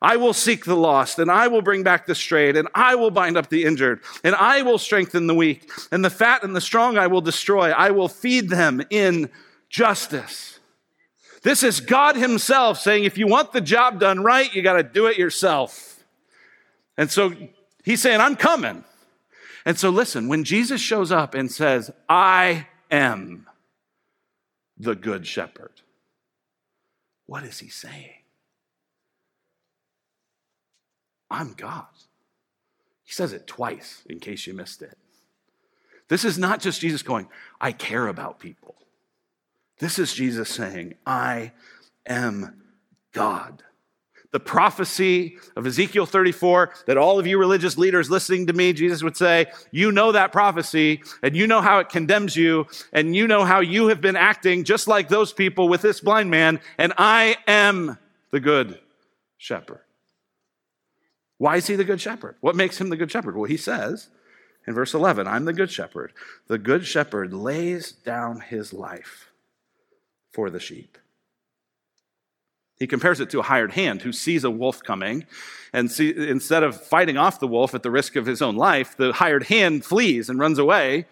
I 0.00 0.16
will 0.16 0.32
seek 0.32 0.64
the 0.64 0.76
lost, 0.76 1.18
and 1.18 1.30
I 1.30 1.48
will 1.48 1.62
bring 1.62 1.82
back 1.82 2.06
the 2.06 2.14
strayed, 2.14 2.56
and 2.56 2.68
I 2.74 2.94
will 2.94 3.10
bind 3.10 3.36
up 3.36 3.48
the 3.48 3.64
injured, 3.64 4.00
and 4.22 4.34
I 4.36 4.62
will 4.62 4.78
strengthen 4.78 5.26
the 5.26 5.34
weak, 5.34 5.68
and 5.90 6.04
the 6.04 6.10
fat 6.10 6.44
and 6.44 6.54
the 6.54 6.60
strong 6.60 6.96
I 6.96 7.08
will 7.08 7.20
destroy. 7.20 7.70
I 7.70 7.90
will 7.90 8.08
feed 8.08 8.48
them 8.48 8.80
in 8.90 9.28
justice. 9.68 10.60
This 11.42 11.62
is 11.62 11.80
God 11.80 12.16
Himself 12.16 12.78
saying, 12.78 13.04
if 13.04 13.18
you 13.18 13.26
want 13.26 13.52
the 13.52 13.60
job 13.60 13.98
done 13.98 14.22
right, 14.22 14.52
you 14.54 14.62
got 14.62 14.74
to 14.74 14.82
do 14.82 15.06
it 15.06 15.18
yourself. 15.18 16.04
And 16.96 17.10
so 17.10 17.32
He's 17.84 18.00
saying, 18.00 18.20
I'm 18.20 18.36
coming. 18.36 18.84
And 19.64 19.78
so 19.78 19.90
listen, 19.90 20.28
when 20.28 20.44
Jesus 20.44 20.80
shows 20.80 21.10
up 21.10 21.34
and 21.34 21.50
says, 21.50 21.90
I 22.08 22.66
am 22.90 23.46
the 24.76 24.94
good 24.94 25.26
shepherd, 25.26 25.72
what 27.26 27.42
is 27.44 27.58
He 27.58 27.68
saying? 27.68 28.10
I'm 31.30 31.52
God. 31.54 31.86
He 33.04 33.12
says 33.12 33.32
it 33.32 33.46
twice 33.46 34.02
in 34.08 34.20
case 34.20 34.46
you 34.46 34.54
missed 34.54 34.82
it. 34.82 34.96
This 36.08 36.24
is 36.24 36.38
not 36.38 36.60
just 36.60 36.80
Jesus 36.80 37.02
going, 37.02 37.28
I 37.60 37.72
care 37.72 38.06
about 38.06 38.38
people. 38.38 38.74
This 39.78 39.98
is 39.98 40.12
Jesus 40.12 40.48
saying, 40.48 40.94
I 41.06 41.52
am 42.06 42.62
God. 43.12 43.62
The 44.30 44.40
prophecy 44.40 45.38
of 45.56 45.66
Ezekiel 45.66 46.04
34 46.04 46.74
that 46.86 46.98
all 46.98 47.18
of 47.18 47.26
you 47.26 47.38
religious 47.38 47.78
leaders 47.78 48.10
listening 48.10 48.46
to 48.48 48.52
me, 48.52 48.74
Jesus 48.74 49.02
would 49.02 49.16
say, 49.16 49.46
You 49.70 49.90
know 49.90 50.12
that 50.12 50.32
prophecy, 50.32 51.02
and 51.22 51.34
you 51.34 51.46
know 51.46 51.62
how 51.62 51.78
it 51.78 51.88
condemns 51.88 52.36
you, 52.36 52.66
and 52.92 53.16
you 53.16 53.26
know 53.26 53.44
how 53.44 53.60
you 53.60 53.88
have 53.88 54.02
been 54.02 54.16
acting 54.16 54.64
just 54.64 54.86
like 54.86 55.08
those 55.08 55.32
people 55.32 55.68
with 55.68 55.80
this 55.80 56.00
blind 56.00 56.30
man, 56.30 56.60
and 56.76 56.92
I 56.98 57.36
am 57.46 57.96
the 58.30 58.40
good 58.40 58.78
shepherd. 59.38 59.80
Why 61.38 61.56
is 61.56 61.68
he 61.68 61.76
the 61.76 61.84
good 61.84 62.00
shepherd? 62.00 62.36
What 62.40 62.56
makes 62.56 62.80
him 62.80 62.90
the 62.90 62.96
good 62.96 63.10
shepherd? 63.10 63.36
Well, 63.36 63.48
he 63.48 63.56
says 63.56 64.08
in 64.66 64.74
verse 64.74 64.92
11, 64.92 65.26
I'm 65.26 65.46
the 65.46 65.52
good 65.52 65.70
shepherd. 65.70 66.12
The 66.48 66.58
good 66.58 66.84
shepherd 66.84 67.32
lays 67.32 67.90
down 67.90 68.40
his 68.40 68.72
life 68.72 69.30
for 70.30 70.50
the 70.50 70.60
sheep. 70.60 70.98
He 72.78 72.86
compares 72.86 73.18
it 73.18 73.30
to 73.30 73.40
a 73.40 73.44
hired 73.44 73.72
hand 73.72 74.02
who 74.02 74.12
sees 74.12 74.44
a 74.44 74.50
wolf 74.50 74.82
coming, 74.82 75.26
and 75.72 75.90
see, 75.90 76.14
instead 76.14 76.62
of 76.62 76.80
fighting 76.80 77.16
off 77.16 77.40
the 77.40 77.48
wolf 77.48 77.74
at 77.74 77.82
the 77.82 77.90
risk 77.90 78.14
of 78.14 78.26
his 78.26 78.40
own 78.40 78.56
life, 78.56 78.96
the 78.96 79.12
hired 79.12 79.44
hand 79.44 79.84
flees 79.84 80.28
and 80.28 80.38
runs 80.38 80.58
away. 80.58 81.06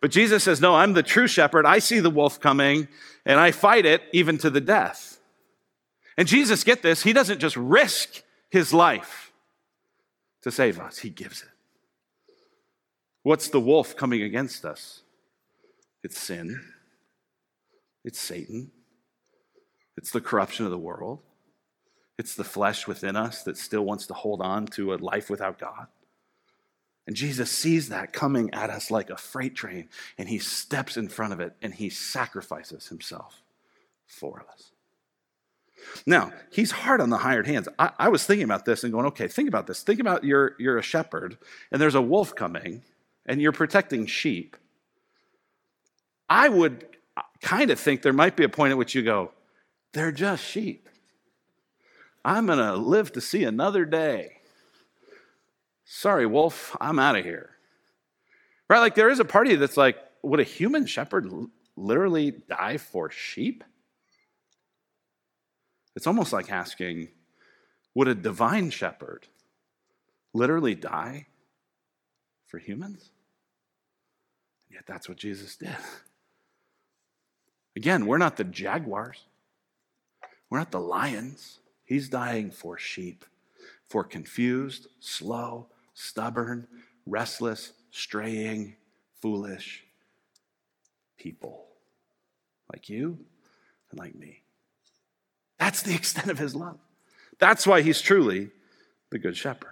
But 0.00 0.10
Jesus 0.10 0.42
says, 0.42 0.60
No, 0.60 0.74
I'm 0.74 0.94
the 0.94 1.02
true 1.02 1.28
shepherd. 1.28 1.64
I 1.64 1.78
see 1.78 2.00
the 2.00 2.10
wolf 2.10 2.40
coming, 2.40 2.88
and 3.24 3.38
I 3.38 3.52
fight 3.52 3.86
it 3.86 4.02
even 4.12 4.36
to 4.38 4.50
the 4.50 4.60
death. 4.60 5.20
And 6.18 6.26
Jesus, 6.26 6.64
get 6.64 6.82
this, 6.82 7.02
he 7.02 7.12
doesn't 7.12 7.38
just 7.38 7.56
risk 7.56 8.22
his 8.50 8.74
life 8.74 9.21
to 10.42 10.50
save 10.50 10.78
us. 10.78 10.98
He 10.98 11.10
gives 11.10 11.42
it. 11.42 11.48
What's 13.22 13.48
the 13.48 13.60
wolf 13.60 13.96
coming 13.96 14.22
against 14.22 14.64
us? 14.64 15.02
It's 16.02 16.18
sin, 16.18 16.60
it's 18.04 18.18
Satan, 18.18 18.72
it's 19.96 20.10
the 20.10 20.20
corruption 20.20 20.64
of 20.64 20.72
the 20.72 20.78
world, 20.78 21.20
it's 22.18 22.34
the 22.34 22.42
flesh 22.42 22.88
within 22.88 23.14
us 23.14 23.44
that 23.44 23.56
still 23.56 23.84
wants 23.84 24.06
to 24.08 24.14
hold 24.14 24.40
on 24.40 24.66
to 24.68 24.92
a 24.92 24.96
life 24.96 25.30
without 25.30 25.60
God. 25.60 25.86
And 27.06 27.14
Jesus 27.14 27.50
sees 27.50 27.88
that 27.88 28.12
coming 28.12 28.52
at 28.52 28.70
us 28.70 28.90
like 28.90 29.10
a 29.10 29.16
freight 29.16 29.54
train, 29.54 29.88
and 30.18 30.28
he 30.28 30.38
steps 30.38 30.96
in 30.96 31.08
front 31.08 31.32
of 31.32 31.40
it 31.40 31.54
and 31.62 31.74
he 31.74 31.88
sacrifices 31.88 32.88
himself 32.88 33.42
for 34.06 34.44
us. 34.52 34.71
Now, 36.06 36.32
he's 36.50 36.70
hard 36.70 37.00
on 37.00 37.10
the 37.10 37.18
hired 37.18 37.46
hands. 37.46 37.68
I, 37.78 37.90
I, 37.98 38.08
was 38.08 38.24
thinking 38.24 38.44
about 38.44 38.64
this 38.64 38.84
and 38.84 38.92
going, 38.92 39.06
okay, 39.06 39.28
think 39.28 39.48
about 39.48 39.66
this. 39.66 39.82
Think 39.82 40.00
about 40.00 40.24
you're, 40.24 40.54
you're 40.58 40.78
a 40.78 40.82
shepherd 40.82 41.38
and 41.70 41.80
there's 41.80 41.94
a 41.94 42.02
wolf 42.02 42.34
coming 42.34 42.82
and 43.26 43.40
you're 43.40 43.52
protecting 43.52 44.06
sheep. 44.06 44.56
I 46.28 46.48
would 46.48 46.86
kind 47.40 47.70
of 47.70 47.78
think 47.78 48.02
there 48.02 48.12
might 48.12 48.36
be 48.36 48.44
a 48.44 48.48
point 48.48 48.70
at 48.70 48.78
which 48.78 48.94
you 48.94 49.02
go, 49.02 49.32
they're 49.92 50.12
just 50.12 50.44
sheep. 50.44 50.88
I'm 52.24 52.46
going 52.46 52.58
to 52.58 52.76
live 52.76 53.12
to 53.12 53.20
see 53.20 53.44
another 53.44 53.84
day. 53.84 54.38
Sorry, 55.84 56.24
wolf, 56.26 56.76
I'm 56.80 56.98
out 56.98 57.16
of 57.16 57.24
here. 57.24 57.50
Right? 58.68 58.78
Like 58.78 58.94
there 58.94 59.10
is 59.10 59.20
a 59.20 59.24
party 59.24 59.56
that's 59.56 59.76
like, 59.76 59.98
would 60.22 60.40
a 60.40 60.44
human 60.44 60.86
shepherd 60.86 61.30
literally 61.76 62.32
die 62.48 62.78
for 62.78 63.10
sheep? 63.10 63.64
It's 65.94 66.06
almost 66.06 66.32
like 66.32 66.50
asking 66.50 67.08
would 67.94 68.08
a 68.08 68.14
divine 68.14 68.70
shepherd 68.70 69.26
literally 70.32 70.74
die 70.74 71.26
for 72.46 72.58
humans? 72.58 73.10
Yet 74.70 74.84
that's 74.86 75.08
what 75.08 75.18
Jesus 75.18 75.56
did. 75.56 75.76
Again, 77.76 78.06
we're 78.06 78.18
not 78.18 78.36
the 78.36 78.44
jaguars, 78.44 79.24
we're 80.50 80.58
not 80.58 80.70
the 80.70 80.80
lions. 80.80 81.58
He's 81.84 82.08
dying 82.08 82.50
for 82.50 82.78
sheep, 82.78 83.24
for 83.88 84.02
confused, 84.02 84.86
slow, 85.00 85.66
stubborn, 85.92 86.66
restless, 87.04 87.72
straying, 87.90 88.76
foolish 89.20 89.84
people 91.18 91.66
like 92.72 92.88
you 92.88 93.18
and 93.90 94.00
like 94.00 94.14
me. 94.14 94.41
That's 95.62 95.82
the 95.82 95.94
extent 96.00 96.28
of 96.28 96.38
his 96.38 96.56
love. 96.56 96.78
That's 97.38 97.66
why 97.66 97.82
he's 97.82 98.00
truly 98.00 98.50
the 99.10 99.18
good 99.18 99.36
shepherd. 99.36 99.68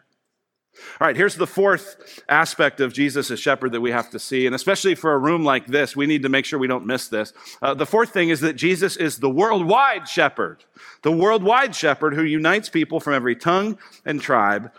All 1.00 1.08
right, 1.08 1.16
here's 1.16 1.34
the 1.34 1.48
fourth 1.48 2.22
aspect 2.28 2.80
of 2.80 2.92
Jesus 2.92 3.30
as 3.30 3.40
shepherd 3.40 3.72
that 3.72 3.80
we 3.80 3.90
have 3.90 4.08
to 4.10 4.20
see, 4.20 4.46
and 4.46 4.54
especially 4.54 4.94
for 4.94 5.12
a 5.12 5.18
room 5.18 5.44
like 5.44 5.66
this, 5.66 5.96
we 5.96 6.06
need 6.06 6.22
to 6.22 6.28
make 6.28 6.44
sure 6.44 6.60
we 6.60 6.68
don't 6.68 6.86
miss 6.86 7.08
this. 7.08 7.32
Uh, 7.60 7.74
the 7.74 7.86
fourth 7.86 8.12
thing 8.12 8.28
is 8.28 8.40
that 8.40 8.54
Jesus 8.54 8.96
is 8.96 9.18
the 9.18 9.28
worldwide 9.28 10.08
shepherd, 10.08 10.64
the 11.02 11.10
worldwide 11.10 11.74
shepherd 11.74 12.14
who 12.14 12.22
unites 12.22 12.68
people 12.68 13.00
from 13.00 13.14
every 13.14 13.34
tongue 13.34 13.76
and 14.04 14.20
tribe 14.20 14.70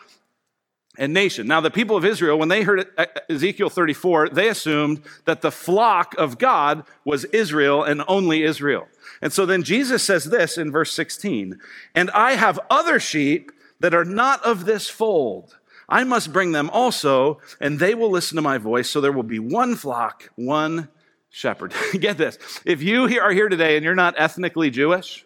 and 1.01 1.15
nation. 1.15 1.47
Now, 1.47 1.59
the 1.61 1.71
people 1.71 1.97
of 1.97 2.05
Israel, 2.05 2.37
when 2.37 2.49
they 2.49 2.61
heard 2.61 2.87
Ezekiel 3.27 3.71
34, 3.71 4.29
they 4.29 4.47
assumed 4.47 5.01
that 5.25 5.41
the 5.41 5.51
flock 5.51 6.13
of 6.15 6.37
God 6.37 6.83
was 7.03 7.25
Israel 7.25 7.83
and 7.83 8.03
only 8.07 8.43
Israel. 8.43 8.87
And 9.19 9.33
so 9.33 9.47
then 9.47 9.63
Jesus 9.63 10.03
says 10.03 10.25
this 10.25 10.59
in 10.59 10.71
verse 10.71 10.93
16 10.93 11.59
And 11.95 12.11
I 12.11 12.33
have 12.33 12.59
other 12.69 12.99
sheep 12.99 13.51
that 13.79 13.95
are 13.95 14.05
not 14.05 14.45
of 14.45 14.65
this 14.65 14.89
fold. 14.91 15.57
I 15.89 16.03
must 16.03 16.31
bring 16.31 16.51
them 16.51 16.69
also, 16.69 17.41
and 17.59 17.79
they 17.79 17.95
will 17.95 18.11
listen 18.11 18.35
to 18.35 18.43
my 18.43 18.59
voice. 18.59 18.87
So 18.87 19.01
there 19.01 19.11
will 19.11 19.23
be 19.23 19.39
one 19.39 19.75
flock, 19.75 20.29
one 20.35 20.87
shepherd. 21.31 21.73
Get 21.99 22.19
this. 22.19 22.37
If 22.63 22.83
you 22.83 23.05
are 23.19 23.31
here 23.31 23.49
today 23.49 23.75
and 23.75 23.83
you're 23.83 23.95
not 23.95 24.13
ethnically 24.19 24.69
Jewish, 24.69 25.25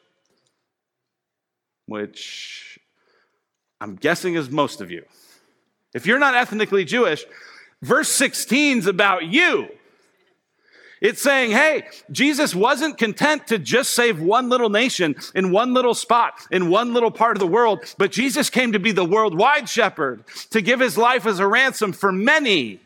which 1.86 2.80
I'm 3.82 3.98
guessing 3.98 4.36
is 4.36 4.50
most 4.50 4.80
of 4.80 4.90
you, 4.90 5.04
if 5.96 6.06
you're 6.06 6.20
not 6.20 6.36
ethnically 6.36 6.86
Jewish, 6.86 7.26
verse 7.82 8.10
16 8.10 8.80
is 8.80 8.86
about 8.86 9.24
you. 9.24 9.70
It's 11.02 11.22
saying, 11.22 11.52
hey, 11.52 11.88
Jesus 12.12 12.54
wasn't 12.54 12.98
content 12.98 13.48
to 13.48 13.58
just 13.58 13.92
save 13.92 14.20
one 14.20 14.50
little 14.50 14.70
nation 14.70 15.16
in 15.34 15.52
one 15.52 15.74
little 15.74 15.94
spot, 15.94 16.34
in 16.52 16.70
one 16.70 16.94
little 16.94 17.12
part 17.12 17.36
of 17.36 17.40
the 17.40 17.48
world, 17.48 17.96
but 17.98 18.12
Jesus 18.12 18.50
came 18.50 18.74
to 18.74 18.80
be 18.80 18.92
the 18.92 19.06
worldwide 19.06 19.70
shepherd, 19.70 20.24
to 20.52 20.62
give 20.62 20.80
his 20.80 20.98
life 20.98 21.26
as 21.26 21.40
a 21.40 21.48
ransom 21.48 21.94
for 21.94 22.12
many 22.12 22.80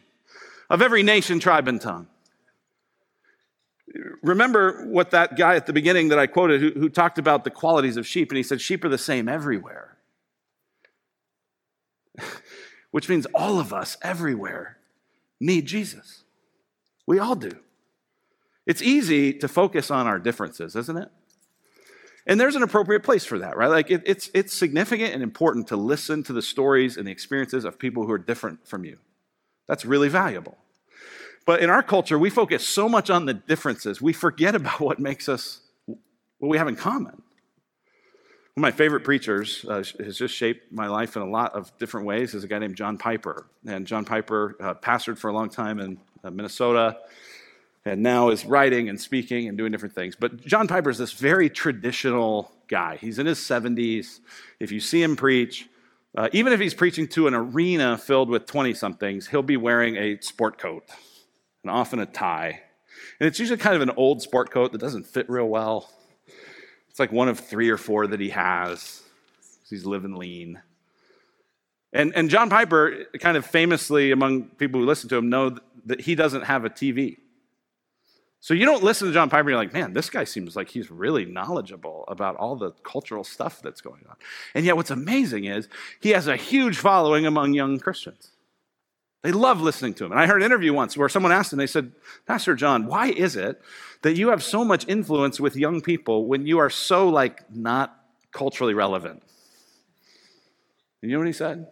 of 0.69 0.81
every 0.81 1.01
nation, 1.01 1.39
tribe, 1.39 1.67
and 1.67 1.81
tongue. 1.81 2.07
Remember 4.21 4.85
what 4.85 5.11
that 5.11 5.35
guy 5.35 5.55
at 5.55 5.65
the 5.65 5.73
beginning 5.73 6.09
that 6.09 6.19
I 6.19 6.27
quoted 6.27 6.61
who, 6.61 6.79
who 6.79 6.89
talked 6.89 7.17
about 7.17 7.43
the 7.43 7.49
qualities 7.49 7.97
of 7.97 8.05
sheep, 8.05 8.29
and 8.29 8.37
he 8.37 8.43
said, 8.43 8.61
sheep 8.61 8.83
are 8.83 8.89
the 8.89 8.97
same 8.99 9.27
everywhere. 9.27 9.95
Which 12.91 13.09
means 13.09 13.27
all 13.33 13.59
of 13.59 13.73
us 13.73 13.97
everywhere 14.01 14.77
need 15.39 15.65
Jesus. 15.65 16.23
We 17.05 17.19
all 17.19 17.35
do. 17.35 17.51
It's 18.65 18.81
easy 18.81 19.33
to 19.33 19.47
focus 19.47 19.89
on 19.89 20.05
our 20.05 20.19
differences, 20.19 20.75
isn't 20.75 20.97
it? 20.97 21.09
And 22.27 22.39
there's 22.39 22.55
an 22.55 22.61
appropriate 22.61 23.01
place 23.01 23.25
for 23.25 23.39
that, 23.39 23.57
right? 23.57 23.67
Like 23.67 23.89
it, 23.89 24.03
it's, 24.05 24.29
it's 24.35 24.53
significant 24.53 25.13
and 25.13 25.23
important 25.23 25.67
to 25.69 25.75
listen 25.75 26.21
to 26.23 26.33
the 26.33 26.43
stories 26.43 26.95
and 26.95 27.07
the 27.07 27.11
experiences 27.11 27.65
of 27.65 27.79
people 27.79 28.05
who 28.05 28.11
are 28.11 28.19
different 28.19 28.67
from 28.67 28.85
you. 28.85 28.99
That's 29.67 29.85
really 29.85 30.09
valuable. 30.09 30.57
But 31.47 31.61
in 31.61 31.71
our 31.71 31.81
culture, 31.81 32.19
we 32.19 32.29
focus 32.29 32.67
so 32.67 32.87
much 32.87 33.09
on 33.09 33.25
the 33.25 33.33
differences, 33.33 33.99
we 33.99 34.13
forget 34.13 34.53
about 34.53 34.79
what 34.79 34.99
makes 34.99 35.27
us, 35.27 35.61
what 35.87 36.49
we 36.49 36.57
have 36.59 36.67
in 36.67 36.75
common. 36.75 37.23
One 38.59 38.67
of 38.67 38.73
my 38.73 38.77
favorite 38.77 39.05
preachers 39.05 39.63
uh, 39.69 39.81
has 40.03 40.17
just 40.17 40.35
shaped 40.35 40.69
my 40.69 40.87
life 40.87 41.15
in 41.15 41.21
a 41.21 41.29
lot 41.29 41.55
of 41.55 41.71
different 41.77 42.05
ways 42.05 42.33
is 42.33 42.43
a 42.43 42.47
guy 42.49 42.59
named 42.59 42.75
John 42.75 42.97
Piper. 42.97 43.47
And 43.65 43.87
John 43.87 44.03
Piper 44.03 44.57
uh, 44.59 44.73
pastored 44.73 45.17
for 45.17 45.29
a 45.29 45.33
long 45.33 45.49
time 45.49 45.79
in 45.79 45.97
uh, 46.25 46.29
Minnesota 46.29 46.97
and 47.85 48.03
now 48.03 48.31
is 48.31 48.43
writing 48.43 48.89
and 48.89 48.99
speaking 48.99 49.47
and 49.47 49.57
doing 49.57 49.71
different 49.71 49.95
things. 49.95 50.17
But 50.17 50.45
John 50.45 50.67
Piper 50.67 50.89
is 50.89 50.97
this 50.97 51.13
very 51.13 51.49
traditional 51.49 52.51
guy. 52.67 52.97
He's 52.97 53.17
in 53.17 53.27
his 53.27 53.39
70s. 53.39 54.19
If 54.59 54.73
you 54.73 54.81
see 54.81 55.01
him 55.01 55.15
preach, 55.15 55.69
uh, 56.17 56.27
even 56.33 56.51
if 56.51 56.59
he's 56.59 56.73
preaching 56.73 57.07
to 57.07 57.27
an 57.27 57.33
arena 57.33 57.97
filled 57.97 58.27
with 58.27 58.45
20 58.45 58.73
somethings, 58.73 59.27
he'll 59.27 59.41
be 59.41 59.55
wearing 59.55 59.95
a 59.95 60.19
sport 60.19 60.57
coat 60.57 60.83
and 61.63 61.71
often 61.71 61.99
a 61.99 62.05
tie. 62.05 62.63
And 63.21 63.27
it's 63.27 63.39
usually 63.39 63.57
kind 63.57 63.77
of 63.77 63.81
an 63.81 63.91
old 63.91 64.21
sport 64.21 64.51
coat 64.51 64.73
that 64.73 64.81
doesn't 64.81 65.07
fit 65.07 65.29
real 65.29 65.47
well. 65.47 65.89
It's 66.89 66.99
like 66.99 67.11
one 67.11 67.29
of 67.29 67.39
three 67.39 67.69
or 67.69 67.77
four 67.77 68.07
that 68.07 68.19
he 68.19 68.29
has. 68.29 69.01
He's 69.69 69.85
living 69.85 70.15
lean. 70.15 70.61
And, 71.93 72.13
and 72.15 72.29
John 72.29 72.49
Piper, 72.49 73.05
kind 73.19 73.37
of 73.37 73.45
famously 73.45 74.11
among 74.11 74.49
people 74.49 74.79
who 74.79 74.85
listen 74.85 75.09
to 75.09 75.17
him, 75.17 75.29
know 75.29 75.57
that 75.85 76.01
he 76.01 76.15
doesn't 76.15 76.43
have 76.43 76.65
a 76.65 76.69
TV. 76.69 77.17
So 78.41 78.53
you 78.53 78.65
don't 78.65 78.83
listen 78.83 79.07
to 79.07 79.13
John 79.13 79.29
Piper 79.29 79.49
you're 79.49 79.57
like, 79.57 79.73
man, 79.73 79.93
this 79.93 80.09
guy 80.09 80.23
seems 80.23 80.55
like 80.55 80.69
he's 80.69 80.89
really 80.89 81.25
knowledgeable 81.25 82.05
about 82.07 82.37
all 82.37 82.55
the 82.55 82.71
cultural 82.83 83.23
stuff 83.23 83.61
that's 83.61 83.81
going 83.81 84.05
on. 84.09 84.15
And 84.55 84.65
yet, 84.65 84.77
what's 84.77 84.91
amazing 84.91 85.45
is 85.45 85.67
he 85.99 86.11
has 86.11 86.27
a 86.27 86.37
huge 86.37 86.77
following 86.77 87.25
among 87.25 87.53
young 87.53 87.79
Christians. 87.79 88.31
They 89.21 89.31
love 89.31 89.61
listening 89.61 89.93
to 89.95 90.05
him. 90.05 90.11
And 90.11 90.19
I 90.19 90.27
heard 90.27 90.41
an 90.41 90.45
interview 90.45 90.73
once 90.73 90.95
where 90.95 91.09
someone 91.09 91.31
asked 91.31 91.51
him, 91.51 91.59
they 91.59 91.67
said, 91.67 91.91
Pastor 92.25 92.55
John, 92.55 92.85
why 92.85 93.07
is 93.07 93.35
it 93.35 93.61
that 94.01 94.15
you 94.15 94.29
have 94.29 94.41
so 94.41 94.63
much 94.63 94.87
influence 94.87 95.39
with 95.39 95.57
young 95.57 95.81
people 95.81 96.25
when 96.25 96.45
you 96.45 96.59
are 96.59 96.69
so 96.69 97.09
like 97.09 97.43
not 97.53 97.97
culturally 98.31 98.73
relevant? 98.73 99.21
And 101.01 101.11
you 101.11 101.17
know 101.17 101.19
what 101.19 101.27
he 101.27 101.33
said? 101.33 101.67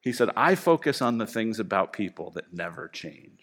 He 0.00 0.12
said, 0.12 0.30
I 0.36 0.54
focus 0.54 1.02
on 1.02 1.18
the 1.18 1.26
things 1.26 1.60
about 1.60 1.92
people 1.92 2.30
that 2.30 2.54
never 2.54 2.88
change. 2.88 3.40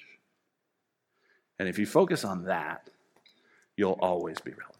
And 1.60 1.70
if 1.70 1.78
you 1.78 1.86
focus 1.86 2.26
on 2.26 2.46
that, 2.46 2.90
you'll 3.78 4.00
always 4.02 4.40
be 4.40 4.52
relevant. 4.52 4.76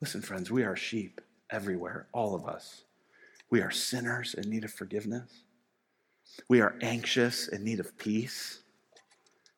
Listen, 0.00 0.22
friends, 0.22 0.50
we 0.50 0.64
are 0.64 0.76
sheep 0.76 1.20
everywhere, 1.50 2.08
all 2.12 2.34
of 2.34 2.46
us. 2.46 2.82
We 3.50 3.60
are 3.60 3.70
sinners 3.70 4.34
in 4.34 4.50
need 4.50 4.64
of 4.64 4.72
forgiveness. 4.72 5.42
We 6.48 6.60
are 6.60 6.74
anxious 6.80 7.48
in 7.48 7.64
need 7.64 7.80
of 7.80 7.96
peace. 7.98 8.60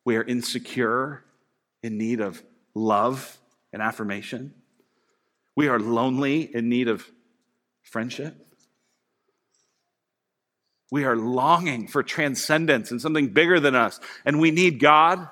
We 0.04 0.16
are 0.16 0.24
insecure 0.24 1.24
in 1.82 1.98
need 1.98 2.20
of 2.20 2.42
love 2.74 3.38
and 3.72 3.82
affirmation. 3.82 4.54
We 5.56 5.68
are 5.68 5.78
lonely 5.78 6.42
in 6.42 6.68
need 6.68 6.88
of 6.88 7.06
friendship. 7.82 8.34
We 10.90 11.04
are 11.04 11.16
longing 11.16 11.86
for 11.86 12.02
transcendence 12.02 12.90
and 12.90 13.00
something 13.00 13.28
bigger 13.28 13.60
than 13.60 13.76
us, 13.76 14.00
and 14.24 14.40
we 14.40 14.50
need 14.50 14.80
God. 14.80 15.28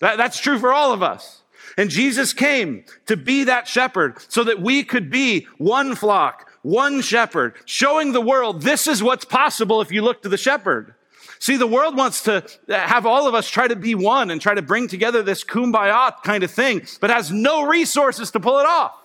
That, 0.00 0.18
that's 0.18 0.38
true 0.38 0.58
for 0.58 0.72
all 0.72 0.92
of 0.92 1.02
us. 1.02 1.42
And 1.76 1.90
Jesus 1.90 2.32
came 2.32 2.84
to 3.06 3.16
be 3.16 3.44
that 3.44 3.66
shepherd 3.66 4.18
so 4.28 4.44
that 4.44 4.60
we 4.60 4.84
could 4.84 5.10
be 5.10 5.46
one 5.58 5.94
flock, 5.94 6.50
one 6.62 7.00
shepherd, 7.00 7.54
showing 7.64 8.12
the 8.12 8.20
world 8.20 8.62
this 8.62 8.86
is 8.86 9.02
what's 9.02 9.24
possible 9.24 9.80
if 9.80 9.92
you 9.92 10.02
look 10.02 10.22
to 10.22 10.28
the 10.28 10.36
shepherd. 10.36 10.94
See, 11.38 11.56
the 11.56 11.66
world 11.66 11.96
wants 11.96 12.22
to 12.22 12.46
have 12.68 13.04
all 13.04 13.26
of 13.26 13.34
us 13.34 13.50
try 13.50 13.66
to 13.66 13.74
be 13.74 13.96
one 13.96 14.30
and 14.30 14.40
try 14.40 14.54
to 14.54 14.62
bring 14.62 14.86
together 14.86 15.24
this 15.24 15.42
kumbaya 15.42 16.14
kind 16.22 16.44
of 16.44 16.52
thing, 16.52 16.86
but 17.00 17.10
has 17.10 17.32
no 17.32 17.66
resources 17.66 18.30
to 18.30 18.40
pull 18.40 18.60
it 18.60 18.66
off. 18.66 18.96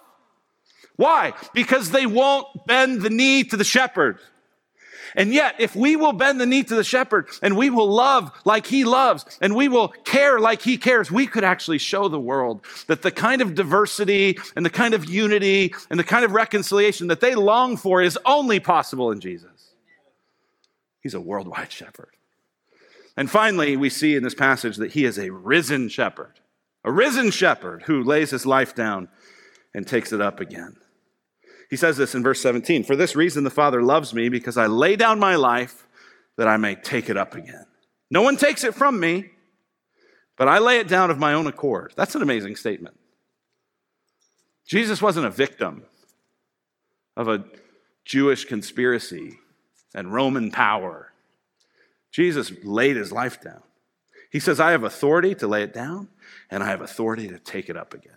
Why? 0.97 1.33
Because 1.53 1.89
they 1.89 2.05
won't 2.05 2.47
bend 2.67 3.01
the 3.01 3.09
knee 3.09 3.43
to 3.45 3.57
the 3.57 3.63
shepherd. 3.63 4.19
And 5.15 5.33
yet, 5.33 5.55
if 5.59 5.75
we 5.75 5.95
will 5.95 6.13
bend 6.13 6.39
the 6.39 6.45
knee 6.45 6.63
to 6.63 6.75
the 6.75 6.83
shepherd 6.83 7.27
and 7.41 7.57
we 7.57 7.69
will 7.69 7.89
love 7.89 8.31
like 8.45 8.65
he 8.67 8.83
loves 8.83 9.25
and 9.41 9.55
we 9.55 9.67
will 9.67 9.89
care 9.89 10.39
like 10.39 10.61
he 10.61 10.77
cares, 10.77 11.11
we 11.11 11.27
could 11.27 11.43
actually 11.43 11.77
show 11.77 12.07
the 12.07 12.19
world 12.19 12.65
that 12.87 13.01
the 13.01 13.11
kind 13.11 13.41
of 13.41 13.55
diversity 13.55 14.37
and 14.55 14.65
the 14.65 14.69
kind 14.69 14.93
of 14.93 15.05
unity 15.05 15.73
and 15.89 15.99
the 15.99 16.03
kind 16.03 16.25
of 16.25 16.31
reconciliation 16.31 17.07
that 17.07 17.19
they 17.19 17.35
long 17.35 17.77
for 17.77 18.01
is 18.01 18.17
only 18.25 18.59
possible 18.59 19.11
in 19.11 19.19
Jesus. 19.19 19.73
He's 21.01 21.13
a 21.13 21.21
worldwide 21.21 21.71
shepherd. 21.71 22.09
And 23.15 23.31
finally, 23.31 23.75
we 23.75 23.89
see 23.89 24.15
in 24.15 24.23
this 24.23 24.35
passage 24.35 24.77
that 24.77 24.91
he 24.91 25.05
is 25.05 25.17
a 25.17 25.31
risen 25.31 25.89
shepherd, 25.89 26.39
a 26.83 26.91
risen 26.91 27.31
shepherd 27.31 27.83
who 27.83 28.03
lays 28.03 28.29
his 28.29 28.45
life 28.45 28.75
down 28.75 29.09
and 29.73 29.87
takes 29.87 30.13
it 30.13 30.21
up 30.21 30.39
again. 30.39 30.75
He 31.69 31.75
says 31.75 31.97
this 31.97 32.15
in 32.15 32.23
verse 32.23 32.41
17 32.41 32.83
For 32.83 32.95
this 32.95 33.15
reason 33.15 33.43
the 33.43 33.49
Father 33.49 33.81
loves 33.81 34.13
me, 34.13 34.29
because 34.29 34.57
I 34.57 34.67
lay 34.67 34.95
down 34.95 35.19
my 35.19 35.35
life 35.35 35.87
that 36.37 36.47
I 36.47 36.57
may 36.57 36.75
take 36.75 37.09
it 37.09 37.17
up 37.17 37.35
again. 37.35 37.65
No 38.09 38.21
one 38.21 38.37
takes 38.37 38.63
it 38.63 38.73
from 38.73 38.99
me, 38.99 39.31
but 40.37 40.47
I 40.47 40.59
lay 40.59 40.79
it 40.79 40.87
down 40.87 41.11
of 41.11 41.17
my 41.17 41.33
own 41.33 41.47
accord. 41.47 41.93
That's 41.95 42.15
an 42.15 42.21
amazing 42.21 42.55
statement. 42.55 42.97
Jesus 44.65 45.01
wasn't 45.01 45.25
a 45.25 45.31
victim 45.31 45.83
of 47.15 47.27
a 47.27 47.45
Jewish 48.05 48.45
conspiracy 48.45 49.39
and 49.95 50.13
Roman 50.13 50.51
power. 50.51 51.11
Jesus 52.11 52.51
laid 52.63 52.95
his 52.95 53.11
life 53.11 53.41
down. 53.41 53.63
He 54.31 54.39
says, 54.39 54.59
I 54.59 54.71
have 54.71 54.83
authority 54.83 55.33
to 55.35 55.47
lay 55.47 55.63
it 55.63 55.73
down, 55.73 56.09
and 56.51 56.61
I 56.61 56.67
have 56.67 56.81
authority 56.81 57.27
to 57.29 57.39
take 57.39 57.69
it 57.69 57.77
up 57.77 57.93
again. 57.93 58.13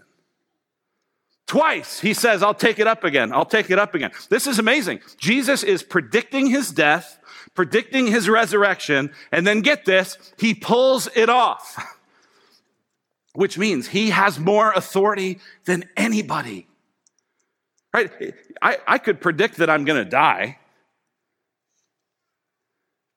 Twice 1.50 1.98
he 1.98 2.14
says, 2.14 2.44
I'll 2.44 2.54
take 2.54 2.78
it 2.78 2.86
up 2.86 3.02
again. 3.02 3.32
I'll 3.32 3.44
take 3.44 3.70
it 3.70 3.78
up 3.80 3.96
again. 3.96 4.12
This 4.28 4.46
is 4.46 4.60
amazing. 4.60 5.00
Jesus 5.16 5.64
is 5.64 5.82
predicting 5.82 6.46
his 6.46 6.70
death, 6.70 7.18
predicting 7.56 8.06
his 8.06 8.28
resurrection, 8.28 9.10
and 9.32 9.44
then 9.44 9.60
get 9.60 9.84
this, 9.84 10.16
he 10.38 10.54
pulls 10.54 11.08
it 11.08 11.28
off, 11.28 11.98
which 13.32 13.58
means 13.58 13.88
he 13.88 14.10
has 14.10 14.38
more 14.38 14.70
authority 14.70 15.40
than 15.64 15.88
anybody. 15.96 16.68
Right? 17.92 18.12
I, 18.62 18.78
I 18.86 18.98
could 18.98 19.20
predict 19.20 19.56
that 19.56 19.68
I'm 19.68 19.84
going 19.84 20.04
to 20.04 20.08
die, 20.08 20.58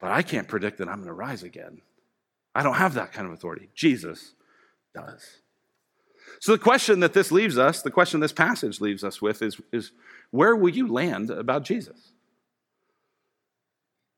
but 0.00 0.10
I 0.10 0.22
can't 0.22 0.48
predict 0.48 0.78
that 0.78 0.88
I'm 0.88 0.96
going 0.96 1.06
to 1.06 1.14
rise 1.14 1.44
again. 1.44 1.82
I 2.52 2.64
don't 2.64 2.74
have 2.74 2.94
that 2.94 3.12
kind 3.12 3.28
of 3.28 3.32
authority. 3.32 3.68
Jesus 3.76 4.34
does. 4.92 5.43
So, 6.44 6.52
the 6.52 6.58
question 6.58 7.00
that 7.00 7.14
this 7.14 7.32
leaves 7.32 7.56
us, 7.56 7.80
the 7.80 7.90
question 7.90 8.20
this 8.20 8.30
passage 8.30 8.78
leaves 8.78 9.02
us 9.02 9.22
with 9.22 9.40
is, 9.40 9.58
is 9.72 9.92
where 10.30 10.54
will 10.54 10.68
you 10.68 10.86
land 10.86 11.30
about 11.30 11.62
Jesus? 11.62 12.12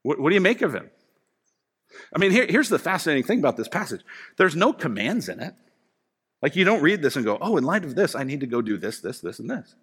What, 0.03 0.19
what 0.19 0.31
do 0.31 0.35
you 0.35 0.41
make 0.41 0.61
of 0.61 0.75
him? 0.75 0.91
I 2.13 2.19
mean, 2.19 2.33
here, 2.33 2.45
here's 2.45 2.69
the 2.69 2.81
fascinating 2.81 3.23
thing 3.23 3.39
about 3.39 3.57
this 3.57 3.69
passage 3.69 4.01
there's 4.39 4.57
no 4.57 4.73
commands 4.73 5.29
in 5.29 5.39
it. 5.39 5.55
Like, 6.43 6.57
you 6.57 6.65
don't 6.65 6.83
read 6.83 7.01
this 7.01 7.15
and 7.15 7.25
go, 7.25 7.39
oh, 7.41 7.59
in 7.59 7.63
light 7.63 7.85
of 7.85 7.95
this, 7.95 8.17
I 8.17 8.25
need 8.25 8.41
to 8.41 8.49
go 8.49 8.61
do 8.61 8.77
this, 8.77 8.99
this, 8.99 9.21
this, 9.21 9.39
and 9.39 9.49
this. 9.49 9.77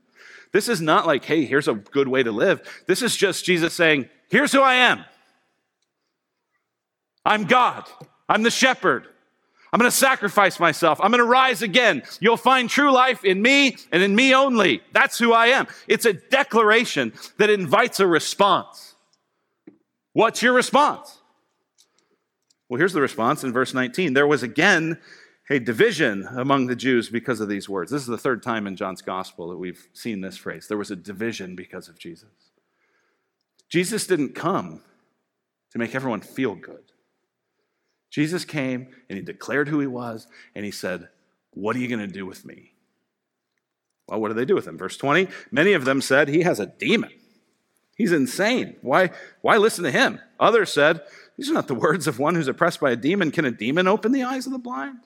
This 0.51 0.67
is 0.67 0.82
not 0.82 1.08
like, 1.08 1.23
hey, 1.23 1.45
here's 1.45 1.69
a 1.69 1.75
good 1.75 2.10
way 2.10 2.23
to 2.23 2.34
live. 2.34 2.84
This 2.88 3.01
is 3.01 3.15
just 3.15 3.45
Jesus 3.45 3.73
saying, 3.73 4.10
here's 4.29 4.51
who 4.51 4.60
I 4.60 4.73
am. 4.73 5.06
I'm 7.25 7.45
God. 7.45 7.86
I'm 8.27 8.43
the 8.43 8.51
shepherd. 8.51 9.08
I'm 9.74 9.80
going 9.80 9.90
to 9.90 9.98
sacrifice 9.98 10.60
myself. 10.60 11.02
I'm 11.02 11.10
going 11.10 11.18
to 11.18 11.26
rise 11.26 11.64
again. 11.64 12.04
You'll 12.20 12.38
find 12.38 12.70
true 12.70 12.92
life 12.92 13.26
in 13.26 13.42
me 13.42 13.76
and 13.92 14.04
in 14.04 14.16
me 14.16 14.36
only. 14.36 14.84
That's 14.92 15.18
who 15.18 15.34
I 15.34 15.48
am. 15.48 15.66
It's 15.88 16.06
a 16.06 16.14
declaration 16.14 17.12
that 17.40 17.50
invites 17.50 18.00
a 18.00 18.06
response. 18.06 18.94
What's 20.14 20.44
your 20.44 20.54
response? 20.54 21.18
Well, 22.70 22.78
here's 22.78 22.94
the 22.94 23.02
response 23.02 23.44
in 23.44 23.52
verse 23.52 23.74
19. 23.74 24.14
There 24.14 24.28
was 24.28 24.44
again 24.44 25.00
a 25.50 25.58
division 25.58 26.28
among 26.30 26.68
the 26.68 26.76
Jews 26.76 27.10
because 27.10 27.40
of 27.40 27.50
these 27.50 27.68
words. 27.68 27.90
This 27.90 28.04
is 28.04 28.08
the 28.08 28.18
third 28.18 28.44
time 28.44 28.68
in 28.68 28.76
John's 28.76 29.02
gospel 29.02 29.50
that 29.50 29.58
we've 29.58 29.88
seen 29.92 30.22
this 30.22 30.38
phrase. 30.38 30.68
There 30.68 30.78
was 30.78 30.92
a 30.92 30.96
division 30.96 31.56
because 31.56 31.90
of 31.90 31.98
Jesus. 31.98 32.30
Jesus 33.70 34.06
didn't 34.06 34.36
come 34.36 34.82
to 35.72 35.80
make 35.80 35.96
everyone 35.96 36.22
feel 36.22 36.54
good. 36.54 36.92
Jesus 38.13 38.45
came 38.45 38.89
and 39.10 39.17
he 39.17 39.26
declared 39.26 39.69
who 39.69 39.80
he 39.80 39.88
was, 39.88 40.28
and 40.54 40.63
he 40.63 40.69
said, 40.69 41.10
What 41.50 41.75
are 41.75 41.79
you 41.79 41.88
going 41.88 42.08
to 42.08 42.08
do 42.08 42.27
with 42.27 42.46
me? 42.46 42.73
Well, 44.08 44.21
what 44.21 44.27
did 44.27 44.38
they 44.38 44.46
do 44.46 44.54
with 44.54 44.67
him? 44.67 44.77
Verse 44.77 44.98
20 44.98 45.27
Many 45.50 45.73
of 45.73 45.83
them 45.83 46.00
said, 46.00 46.27
He 46.27 46.42
has 46.42 46.60
a 46.60 46.67
demon. 46.67 47.10
He's 47.98 48.12
insane. 48.12 48.75
Why, 48.81 49.10
why 49.42 49.58
listen 49.58 49.83
to 49.83 49.92
him? 49.92 50.19
Others 50.40 50.71
said, 50.71 51.02
These 51.38 51.50
are 51.50 51.56
not 51.56 51.67
the 51.67 51.73
words 51.73 52.06
of 52.06 52.19
one 52.19 52.35
who's 52.35 52.48
oppressed 52.48 52.79
by 52.79 52.92
a 52.92 52.96
demon. 52.96 53.31
Can 53.31 53.46
a 53.46 53.52
demon 53.52 53.88
open 53.88 54.12
the 54.12 54.23
eyes 54.23 54.46
of 54.46 54.52
the 54.52 54.60
blind? 54.60 55.00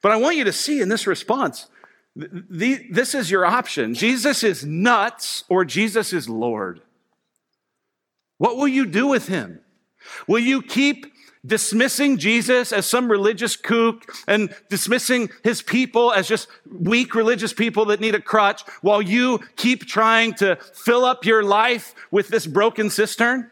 But 0.00 0.12
I 0.12 0.16
want 0.16 0.36
you 0.36 0.44
to 0.44 0.52
see 0.52 0.80
in 0.80 0.88
this 0.88 1.06
response, 1.06 1.66
the, 2.16 2.86
this 2.90 3.14
is 3.14 3.30
your 3.30 3.44
option. 3.44 3.92
Jesus 3.92 4.42
is 4.42 4.64
nuts 4.64 5.44
or 5.50 5.66
Jesus 5.66 6.14
is 6.14 6.26
Lord. 6.26 6.80
What 8.38 8.56
will 8.56 8.68
you 8.68 8.86
do 8.86 9.06
with 9.06 9.28
him? 9.28 9.60
Will 10.26 10.38
you 10.38 10.62
keep 10.62 11.09
dismissing 11.44 12.18
Jesus 12.18 12.72
as 12.72 12.86
some 12.86 13.10
religious 13.10 13.56
kook 13.56 14.04
and 14.26 14.54
dismissing 14.68 15.30
his 15.42 15.62
people 15.62 16.12
as 16.12 16.28
just 16.28 16.48
weak 16.70 17.14
religious 17.14 17.52
people 17.52 17.86
that 17.86 18.00
need 18.00 18.14
a 18.14 18.20
crutch 18.20 18.62
while 18.82 19.00
you 19.00 19.40
keep 19.56 19.86
trying 19.86 20.34
to 20.34 20.56
fill 20.74 21.04
up 21.04 21.24
your 21.24 21.42
life 21.42 21.94
with 22.10 22.28
this 22.28 22.46
broken 22.46 22.90
cistern? 22.90 23.50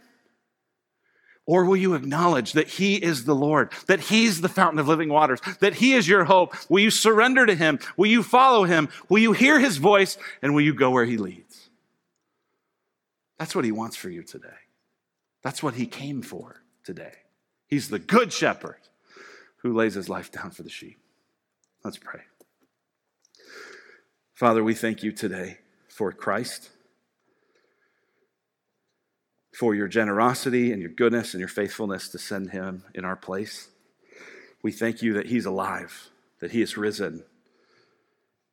Or 1.47 1.65
will 1.65 1.79
you 1.79 1.95
acknowledge 1.95 2.53
that 2.53 2.69
He 2.69 2.97
is 2.97 3.25
the 3.25 3.35
Lord, 3.35 3.73
that 3.87 4.01
He's 4.01 4.43
the 4.43 4.51
fountain 4.51 4.79
of 4.79 4.87
living 4.87 5.09
waters, 5.09 5.41
that 5.61 5.77
He 5.77 5.95
is 5.95 6.07
your 6.07 6.25
hope? 6.25 6.55
Will 6.69 6.81
you 6.81 6.91
surrender 6.91 7.47
to 7.47 7.55
Him? 7.55 7.79
Will 7.97 8.11
you 8.11 8.23
follow 8.23 8.65
Him? 8.65 8.91
Will 9.09 9.21
you 9.21 9.33
hear 9.33 9.59
His 9.59 9.79
voice? 9.79 10.19
And 10.43 10.53
will 10.53 10.61
you 10.61 10.75
go 10.75 10.91
where 10.91 11.07
He 11.07 11.17
leads? 11.17 11.71
That's 13.39 13.55
what 13.55 13.65
He 13.65 13.73
wants 13.73 13.97
for 13.97 14.11
you 14.11 14.23
today. 14.23 14.49
That's 15.43 15.63
what 15.63 15.73
He 15.73 15.87
came 15.87 16.21
for 16.21 16.63
today. 16.85 17.15
He's 17.69 17.89
the 17.89 18.01
good 18.01 18.33
shepherd 18.33 18.81
who 19.59 19.73
lays 19.73 19.95
His 19.95 20.09
life 20.09 20.33
down 20.33 20.51
for 20.51 20.63
the 20.63 20.71
sheep. 20.71 20.99
Let's 21.85 21.99
pray. 21.99 22.23
Father, 24.35 24.65
we 24.65 24.75
thank 24.75 25.03
you 25.03 25.13
today 25.13 25.59
for 25.89 26.11
Christ 26.13 26.71
for 29.59 29.75
your 29.75 29.89
generosity 29.89 30.71
and 30.71 30.81
your 30.81 30.91
goodness 30.93 31.35
and 31.35 31.41
your 31.41 31.49
faithfulness 31.49 32.09
to 32.11 32.17
send 32.17 32.51
him 32.51 32.85
in 32.95 33.05
our 33.05 33.17
place. 33.17 33.69
We 34.63 34.71
thank 34.71 35.03
you 35.03 35.15
that 35.15 35.27
he's 35.27 35.47
alive, 35.47 36.11
that 36.39 36.53
he 36.53 36.63
is 36.63 36.77
risen. 36.77 37.25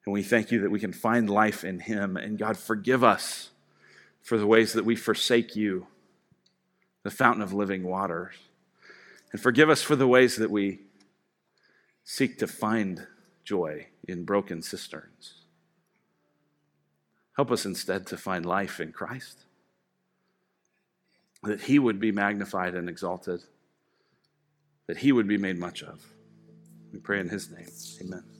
And 0.03 0.13
we 0.13 0.24
thank 0.24 0.49
you 0.49 0.61
that 0.61 0.72
we 0.72 0.80
can 0.80 0.93
find 0.93 1.30
life 1.30 1.63
in 1.63 1.80
him. 1.80 2.18
And 2.18 2.39
God, 2.39 2.57
forgive 2.57 3.03
us 3.03 3.51
for 4.24 4.39
the 4.39 4.47
ways 4.47 4.74
that 4.74 4.84
we 4.84 4.95
forsake 4.95 5.55
you, 5.55 5.86
the 7.03 7.11
fountain 7.11 7.43
of 7.43 7.53
living 7.53 7.84
waters. 7.84 8.34
And 9.36 9.41
forgive 9.41 9.69
us 9.69 9.81
for 9.81 9.97
the 9.97 10.07
ways 10.07 10.38
that 10.38 10.49
we 10.49 10.79
seek 12.05 12.38
to 12.38 12.47
find 12.47 13.05
joy 13.43 13.88
in 14.07 14.23
broken 14.23 14.61
cisterns. 14.61 15.41
Help 17.36 17.51
us 17.51 17.65
instead 17.65 18.07
to 18.07 18.15
find 18.15 18.45
life 18.45 18.79
in 18.79 18.93
Christ 18.93 19.39
that 21.43 21.63
he 21.63 21.79
would 21.79 21.99
be 21.99 22.13
magnified 22.13 22.75
and 22.75 22.88
exalted, 22.88 23.41
that 24.88 24.99
he 24.99 25.11
would 25.11 25.27
be 25.27 25.38
made 25.38 25.59
much 25.59 25.83
of. 25.83 26.01
We 26.93 26.99
pray 26.99 27.19
in 27.19 27.27
his 27.27 27.51
name. 27.51 27.67
Amen. 27.99 28.34